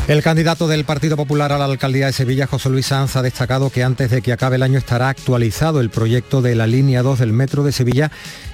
[0.08, 3.68] El candidato del Partido Popular a la alcaldía de Sevilla, José Luis Sanz, ha destacado
[3.68, 7.18] que antes de que acabe el año estará actualizado el proyecto de la línea 2
[7.18, 8.10] del metro de Sevilla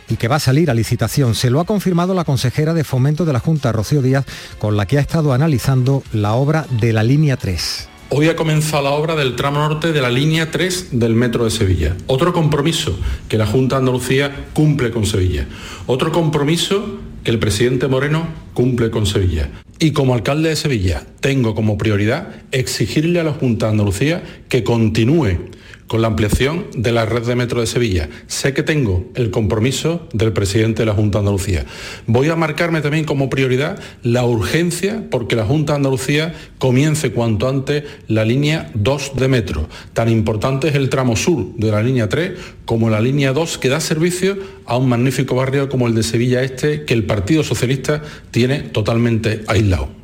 [0.08, 1.34] y que va a salir a licitación.
[1.34, 4.24] Se lo ha confirmado la consejera de fomento de la Junta, Rocío Díaz,
[4.58, 7.88] con la que ha estado analizando la obra de la línea 3.
[8.10, 11.50] Hoy ha comenzado la obra del tramo norte de la línea 3 del Metro de
[11.50, 11.96] Sevilla.
[12.06, 12.96] Otro compromiso
[13.28, 15.46] que la Junta de Andalucía cumple con Sevilla.
[15.86, 19.50] Otro compromiso que el presidente Moreno cumple con Sevilla.
[19.78, 24.62] Y como alcalde de Sevilla tengo como prioridad exigirle a la Junta de Andalucía que
[24.62, 25.38] continúe
[25.86, 28.08] con la ampliación de la red de metro de Sevilla.
[28.26, 31.66] Sé que tengo el compromiso del presidente de la Junta de Andalucía.
[32.06, 37.48] Voy a marcarme también como prioridad la urgencia porque la Junta de Andalucía comience cuanto
[37.48, 39.68] antes la línea 2 de metro.
[39.92, 42.32] Tan importante es el tramo sur de la línea 3
[42.64, 46.42] como la línea 2 que da servicio a un magnífico barrio como el de Sevilla
[46.42, 50.03] Este que el Partido Socialista tiene totalmente aislado.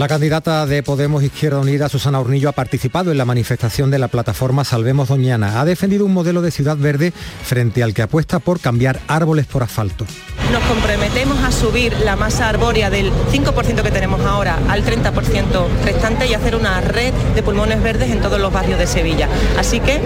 [0.00, 4.08] La candidata de Podemos Izquierda Unida, Susana Hornillo, ha participado en la manifestación de la
[4.08, 5.60] plataforma Salvemos Doñana.
[5.60, 7.12] Ha defendido un modelo de ciudad verde
[7.44, 10.06] frente al que apuesta por cambiar árboles por asfalto.
[10.50, 16.26] Nos comprometemos a subir la masa arbórea del 5% que tenemos ahora al 30% restante
[16.26, 19.28] y hacer una red de pulmones verdes en todos los barrios de Sevilla.
[19.58, 20.00] Así que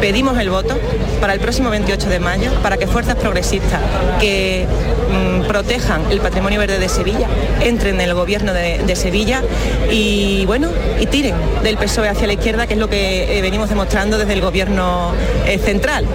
[0.00, 0.76] pedimos el voto
[1.20, 3.80] para el próximo 28 de mayo para que fuerzas progresistas
[4.20, 4.66] que
[5.10, 7.26] mm, protejan el patrimonio verde de Sevilla
[7.60, 9.42] entren en el gobierno de, Sevilla
[9.90, 10.70] y bueno,
[11.00, 14.34] y tiren del PSOE hacia la izquierda, que es lo que eh, venimos demostrando desde
[14.34, 15.12] el gobierno
[15.46, 16.06] eh, central.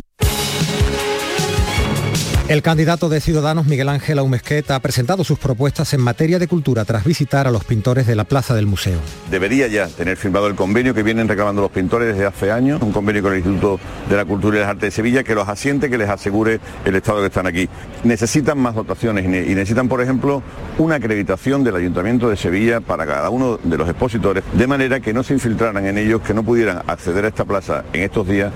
[2.53, 6.85] El candidato de Ciudadanos, Miguel Ángel Aumesquet, ha presentado sus propuestas en materia de cultura
[6.85, 8.99] tras visitar a los pintores de la Plaza del Museo.
[9.31, 12.91] Debería ya tener firmado el convenio que vienen reclamando los pintores desde hace años, un
[12.91, 15.89] convenio con el Instituto de la Cultura y las Artes de Sevilla que los asiente,
[15.89, 17.67] que les asegure el estado que están aquí.
[18.03, 20.43] Necesitan más dotaciones y necesitan, por ejemplo,
[20.77, 25.11] una acreditación del Ayuntamiento de Sevilla para cada uno de los expositores, de manera que
[25.11, 28.53] no se infiltraran en ellos, que no pudieran acceder a esta plaza en estos días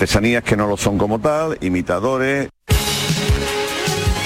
[0.00, 2.48] artesanías que no lo son como tal, imitadores.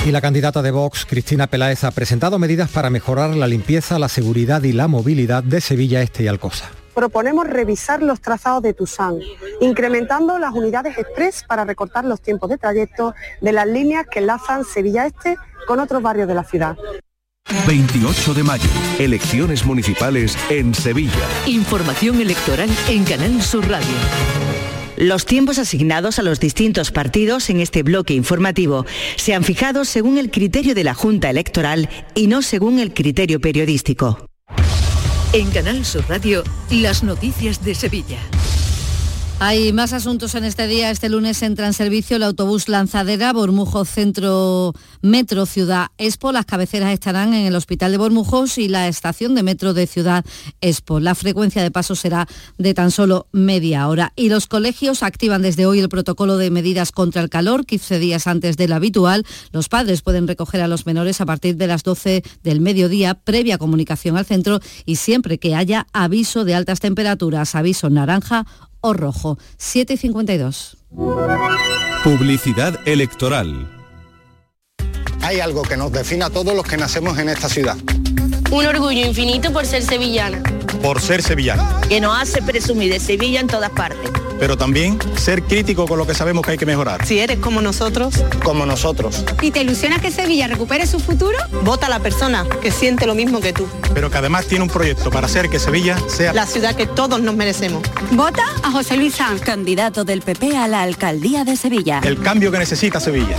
[0.05, 4.11] Y la candidata de Vox, Cristina Peláez, ha presentado medidas para mejorar la limpieza, la
[4.11, 6.71] seguridad y la movilidad de Sevilla Este y Alcosa.
[6.95, 9.19] Proponemos revisar los trazados de Tusán,
[9.63, 14.65] incrementando las unidades express para recortar los tiempos de trayecto de las líneas que enlazan
[14.67, 16.77] Sevilla Este con otros barrios de la ciudad.
[17.67, 21.29] 28 de mayo, elecciones municipales en Sevilla.
[21.47, 24.54] Información electoral en Canal Sur Radio.
[24.97, 28.87] Los tiempos asignados a los distintos partidos en este bloque informativo
[29.17, 33.41] se han fijado según el criterio de la Junta Electoral y no según el criterio
[33.41, 34.27] periodístico.
[35.33, 38.19] En Canal Sur Radio, las noticias de Sevilla.
[39.41, 40.91] Hay más asuntos en este día.
[40.91, 44.73] Este lunes entra en servicio el autobús Lanzadera, Bormujo Centro
[45.03, 46.33] Metro Ciudad Expo.
[46.33, 50.25] Las cabeceras estarán en el Hospital de Bormujos y la estación de metro de Ciudad
[50.61, 51.01] Expo.
[51.01, 52.27] La frecuencia de paso será
[52.59, 54.13] de tan solo media hora.
[54.17, 58.27] Y los colegios activan desde hoy el protocolo de medidas contra el calor, 15 días
[58.29, 59.27] antes del habitual.
[59.53, 63.59] Los padres pueden recoger a los menores a partir de las 12 del mediodía, previa
[63.59, 68.47] comunicación al centro y siempre que haya aviso de altas temperaturas, aviso naranja
[68.85, 69.39] o rojo.
[69.59, 70.77] 7,52.
[72.05, 73.71] Publicidad electoral.
[75.23, 77.77] Hay algo que nos define a todos los que nacemos en esta ciudad.
[78.55, 80.41] Un orgullo infinito por ser sevillana.
[80.81, 81.81] Por ser sevillana.
[81.89, 84.09] Que nos hace presumir de Sevilla en todas partes.
[84.39, 87.05] Pero también ser crítico con lo que sabemos que hay que mejorar.
[87.05, 88.15] Si eres como nosotros.
[88.45, 89.25] Como nosotros.
[89.43, 91.37] ¿Y te ilusiona que Sevilla recupere su futuro?
[91.65, 93.67] Vota a la persona que siente lo mismo que tú.
[93.93, 97.21] Pero que además tiene un proyecto para hacer que Sevilla sea la ciudad que todos
[97.21, 97.83] nos merecemos.
[98.13, 102.03] Vota a José Luis Sanz, candidato del PP a la alcaldía de Sevilla.
[102.05, 103.37] El cambio que necesita Sevilla.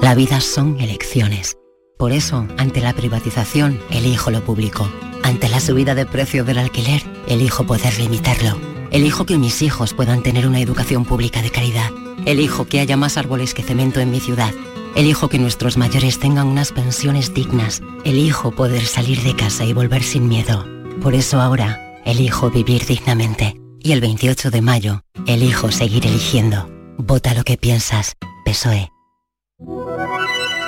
[0.00, 1.56] La vida son elecciones.
[2.02, 4.90] Por eso, ante la privatización, elijo lo público.
[5.22, 8.58] Ante la subida de precio del alquiler, elijo poder limitarlo.
[8.90, 11.92] Elijo que mis hijos puedan tener una educación pública de calidad.
[12.26, 14.52] Elijo que haya más árboles que cemento en mi ciudad.
[14.96, 17.82] Elijo que nuestros mayores tengan unas pensiones dignas.
[18.04, 20.66] Elijo poder salir de casa y volver sin miedo.
[21.02, 23.60] Por eso ahora, elijo vivir dignamente.
[23.78, 26.68] Y el 28 de mayo, elijo seguir eligiendo.
[26.98, 28.16] Vota lo que piensas.
[28.44, 28.90] PSOE.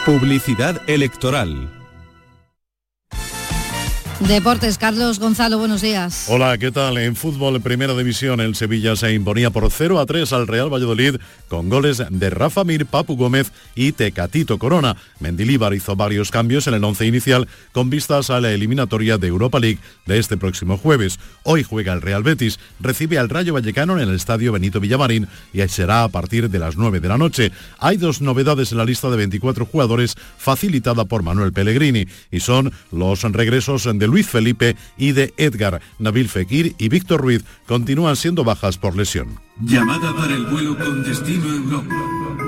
[0.04, 1.83] Publicidad electoral.
[4.28, 6.26] Deportes, Carlos Gonzalo, buenos días.
[6.28, 6.96] Hola, ¿qué tal?
[6.96, 11.16] En fútbol, primera división, el Sevilla se imponía por 0 a 3 al Real Valladolid
[11.48, 14.96] con goles de Rafa Mir, Papu Gómez y Tecatito Corona.
[15.20, 19.60] Mendilíbar hizo varios cambios en el once inicial con vistas a la eliminatoria de Europa
[19.60, 21.18] League de este próximo jueves.
[21.42, 25.60] Hoy juega el Real Betis, recibe al Rayo Vallecano en el Estadio Benito Villamarín y
[25.68, 27.52] será a partir de las 9 de la noche.
[27.78, 32.72] Hay dos novedades en la lista de 24 jugadores facilitada por Manuel Pellegrini y son
[32.90, 35.80] los regresos de Luis Felipe y de Edgar.
[35.98, 39.43] Nabil Fekir y Víctor Ruiz continúan siendo bajas por lesión.
[39.60, 41.94] Llamada para el vuelo con destino Europa.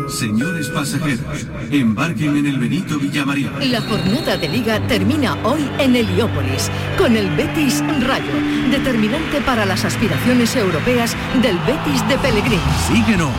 [0.09, 3.49] Señores pasajeros, embarquen en el Benito Villamarín.
[3.71, 8.33] La jornada de liga termina hoy en Heliópolis, con el Betis Rayo,
[8.71, 12.61] determinante para las aspiraciones europeas del Betis de Pellegrini.
[12.89, 13.31] Síguenos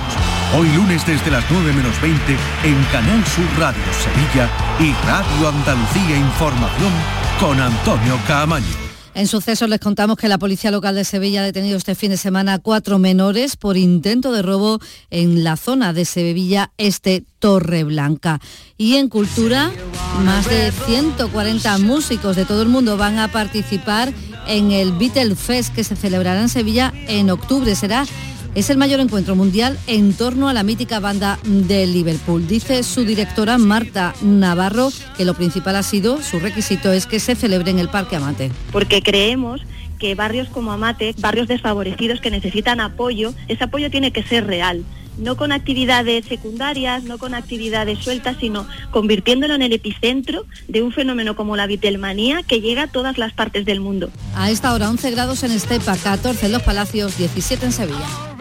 [0.55, 4.49] Hoy lunes desde las 9 menos 20 en Canal Sur Radio Sevilla
[4.79, 6.91] y Radio Andalucía Información
[7.37, 8.86] con Antonio Caamaño.
[9.17, 12.17] En sucesos les contamos que la Policía Local de Sevilla ha detenido este fin de
[12.17, 18.39] semana a cuatro menores por intento de robo en la zona de Sevilla Este Torreblanca.
[18.77, 19.71] Y en cultura,
[20.23, 24.13] más de 140 músicos de todo el mundo van a participar
[24.45, 27.75] en el Beatle Fest que se celebrará en Sevilla en octubre.
[27.75, 28.05] Será
[28.55, 32.47] es el mayor encuentro mundial en torno a la mítica banda de Liverpool.
[32.47, 37.35] Dice su directora Marta Navarro que lo principal ha sido, su requisito es que se
[37.35, 38.51] celebre en el Parque Amate.
[38.71, 39.61] Porque creemos
[39.99, 44.83] que barrios como Amate, barrios desfavorecidos que necesitan apoyo, ese apoyo tiene que ser real
[45.17, 50.91] no con actividades secundarias, no con actividades sueltas, sino convirtiéndolo en el epicentro de un
[50.91, 54.09] fenómeno como la vitelmanía que llega a todas las partes del mundo.
[54.35, 58.36] A esta hora 11 grados en Estepa, 14 en Los Palacios, 17 en Sevilla.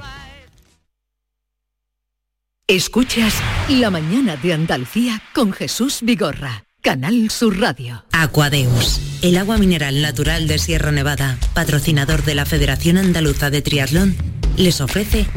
[2.69, 3.33] Escuchas
[3.69, 8.05] La mañana de Andalucía con Jesús Vigorra, Canal Sur Radio.
[8.11, 14.17] Aquadeus, el agua mineral natural de Sierra Nevada, patrocinador de la Federación Andaluza de Triatlón,
[14.57, 15.29] les ofrece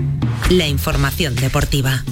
[0.49, 2.03] la información deportiva.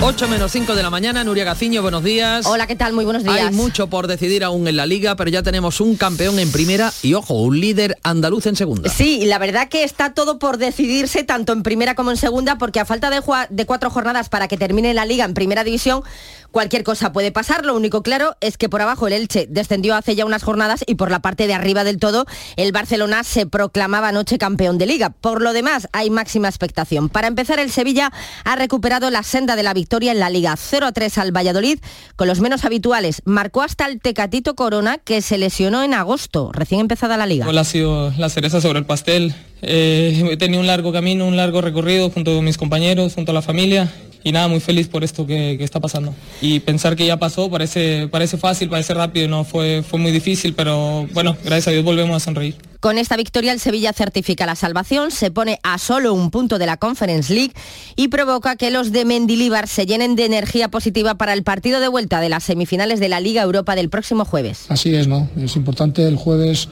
[0.00, 2.46] 8 menos 5 de la mañana, Nuria Gaciño, buenos días.
[2.46, 2.92] Hola, ¿qué tal?
[2.92, 3.36] Muy buenos días.
[3.36, 6.92] Hay mucho por decidir aún en la liga, pero ya tenemos un campeón en primera
[7.02, 8.90] y, ojo, un líder andaluz en segunda.
[8.90, 12.78] Sí, la verdad que está todo por decidirse, tanto en primera como en segunda, porque
[12.78, 13.20] a falta de,
[13.50, 16.04] de cuatro jornadas para que termine la liga en primera división,
[16.50, 20.14] Cualquier cosa puede pasar, lo único claro es que por abajo el Elche descendió hace
[20.14, 22.24] ya unas jornadas y por la parte de arriba del todo
[22.56, 25.10] el Barcelona se proclamaba anoche campeón de liga.
[25.10, 27.10] Por lo demás hay máxima expectación.
[27.10, 28.12] Para empezar el Sevilla
[28.44, 31.80] ha recuperado la senda de la victoria en la liga 0 a 3 al Valladolid
[32.16, 33.20] con los menos habituales.
[33.26, 37.46] Marcó hasta el Tecatito Corona que se lesionó en agosto, recién empezada la liga.
[37.46, 39.34] ha sido la cereza sobre el pastel.
[39.60, 43.34] Eh, he tenido un largo camino, un largo recorrido junto con mis compañeros, junto a
[43.34, 43.92] la familia
[44.28, 46.14] y nada, muy feliz por esto que, está pasando.
[46.42, 50.54] Y pensar que ya pasó parece, parece fácil, parece rápido, no fue, fue muy difícil,
[50.54, 52.56] pero bueno, gracias a Dios volvemos a sonreír.
[52.80, 56.66] Con esta victoria el Sevilla certifica la salvación, se pone a solo un punto de
[56.66, 57.54] la Conference League
[57.96, 61.88] y provoca que los de Mendilibar se llenen de energía positiva para el partido de
[61.88, 64.66] vuelta de las semifinales de la Liga Europa del próximo jueves.
[64.68, 65.28] Así es, ¿no?
[65.42, 66.68] Es importante el jueves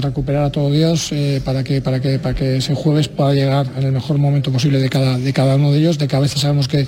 [0.00, 3.66] recuperar a todo Dios eh, para, que, para, que, para que ese jueves pueda llegar
[3.76, 6.68] en el mejor momento posible de cada, de cada uno de ellos, de cabeza sabemos
[6.68, 6.86] que,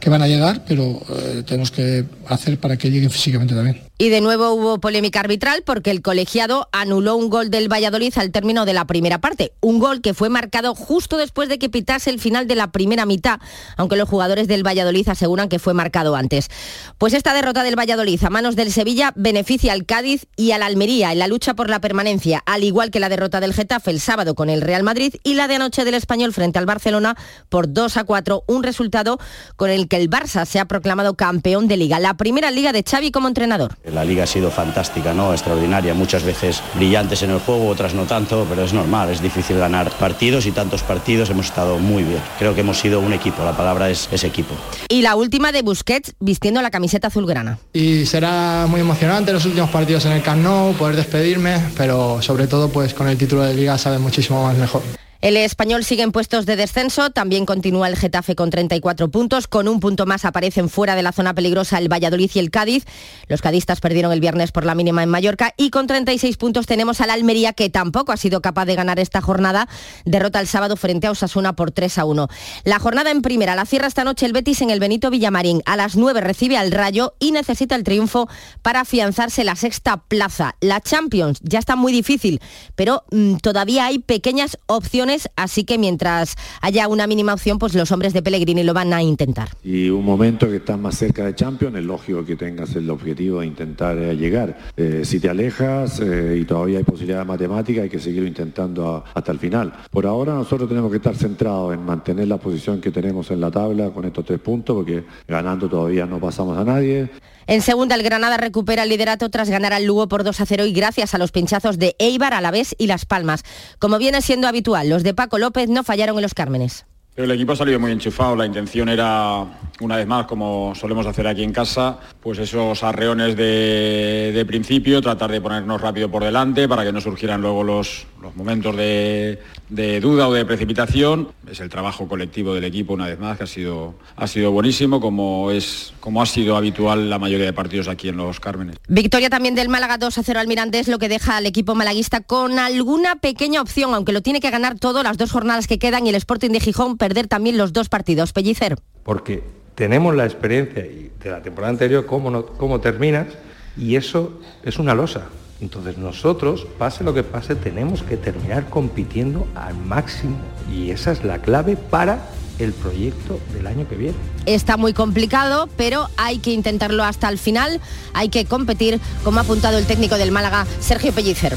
[0.00, 3.90] que van a llegar, pero eh, tenemos que hacer para que lleguen físicamente también.
[3.98, 8.30] Y de nuevo hubo polémica arbitral porque el colegiado anuló un gol del Valladolid al
[8.30, 9.52] término de la primera parte.
[9.60, 13.04] Un gol que fue marcado justo después de que pitase el final de la primera
[13.04, 13.40] mitad,
[13.76, 16.48] aunque los jugadores del Valladolid aseguran que fue marcado antes.
[16.96, 21.12] Pues esta derrota del Valladolid a manos del Sevilla beneficia al Cádiz y al Almería
[21.12, 24.34] en la lucha por la permanencia, al igual que la derrota del Getafe el sábado
[24.34, 27.18] con el Real Madrid y la de anoche del Español frente al Barcelona
[27.50, 29.18] por 2 a 4, un resultado
[29.56, 32.82] con el que el Barça se ha proclamado campeón de liga, la primera liga de
[32.82, 33.76] Xavi como entrenador.
[33.84, 35.32] La liga ha sido fantástica, ¿no?
[35.32, 39.58] extraordinaria, muchas veces brillantes en el juego, otras no tanto, pero es normal, es difícil
[39.58, 42.22] ganar partidos y tantos partidos hemos estado muy bien.
[42.38, 44.54] Creo que hemos sido un equipo, la palabra es, ese equipo.
[44.88, 47.58] Y la última de Busquets vistiendo la camiseta azulgrana.
[47.72, 52.46] Y será muy emocionante los últimos partidos en el Camp Nou, poder despedirme, pero sobre
[52.46, 54.82] todo pues con el título de liga sabe muchísimo más mejor.
[55.20, 59.68] El español sigue en puestos de descenso, también continúa el Getafe con 34 puntos, con
[59.68, 62.86] un punto más aparecen fuera de la zona peligrosa el Valladolid y el Cádiz.
[63.28, 67.02] Los cadistas perdieron el viernes por la mínima en Mallorca y con 36 puntos tenemos
[67.02, 69.68] al Almería que tampoco ha sido capaz de ganar esta jornada,
[70.06, 72.28] derrota el sábado frente a Osasuna por 3 a 1.
[72.64, 75.60] La jornada en primera la cierra esta noche el Betis en el Benito Villamarín.
[75.66, 78.26] A las 9 recibe al Rayo y necesita el triunfo
[78.62, 80.56] para afianzarse la sexta plaza.
[80.62, 82.40] La Champions ya está muy difícil,
[82.74, 87.90] pero mm, todavía hay pequeñas opciones así que mientras haya una mínima opción, pues los
[87.92, 89.48] hombres de Pellegrini lo van a intentar.
[89.62, 93.40] Y un momento que estás más cerca de Champions, es lógico que tengas el objetivo
[93.40, 94.58] de intentar eh, llegar.
[94.76, 99.04] Eh, si te alejas eh, y todavía hay posibilidad de matemática, hay que seguir intentando
[99.14, 99.72] hasta el final.
[99.90, 103.50] Por ahora nosotros tenemos que estar centrados en mantener la posición que tenemos en la
[103.50, 107.10] tabla con estos tres puntos, porque ganando todavía no pasamos a nadie.
[107.50, 110.66] En segunda, el Granada recupera el liderato tras ganar al Lugo por 2 a 0
[110.66, 113.42] y gracias a los pinchazos de Eibar, Alavés y Las Palmas.
[113.80, 116.86] Como viene siendo habitual, los de Paco López no fallaron en los Cármenes.
[117.16, 119.44] El equipo ha salido muy enchufado, la intención era,
[119.80, 125.30] una vez más, como solemos hacer aquí en casa, pues esos arreones de, principio, tratar
[125.30, 129.40] de ponernos rápido por delante para que no surgieran luego los, momentos de,
[129.70, 131.28] de duda o de precipitación.
[131.50, 135.00] Es el trabajo colectivo del equipo una vez más que ha sido, ha sido buenísimo
[135.00, 138.76] como, es, como ha sido habitual la mayoría de partidos aquí en Los Cármenes.
[138.88, 142.20] Victoria también del Málaga 2 a 0 al Mirandés, lo que deja al equipo malaguista
[142.20, 146.06] con alguna pequeña opción, aunque lo tiene que ganar todo las dos jornadas que quedan
[146.06, 148.32] y el Sporting de Gijón perder también los dos partidos.
[148.32, 148.76] Pellicer.
[149.04, 149.42] Porque
[149.76, 153.28] tenemos la experiencia de la temporada anterior, cómo, no, cómo terminas,
[153.76, 155.28] y eso es una losa.
[155.60, 160.36] Entonces nosotros, pase lo que pase, tenemos que terminar compitiendo al máximo
[160.72, 164.16] y esa es la clave para el proyecto del año que viene.
[164.46, 167.80] Está muy complicado, pero hay que intentarlo hasta el final,
[168.12, 171.56] hay que competir, como ha apuntado el técnico del Málaga, Sergio Pellicer.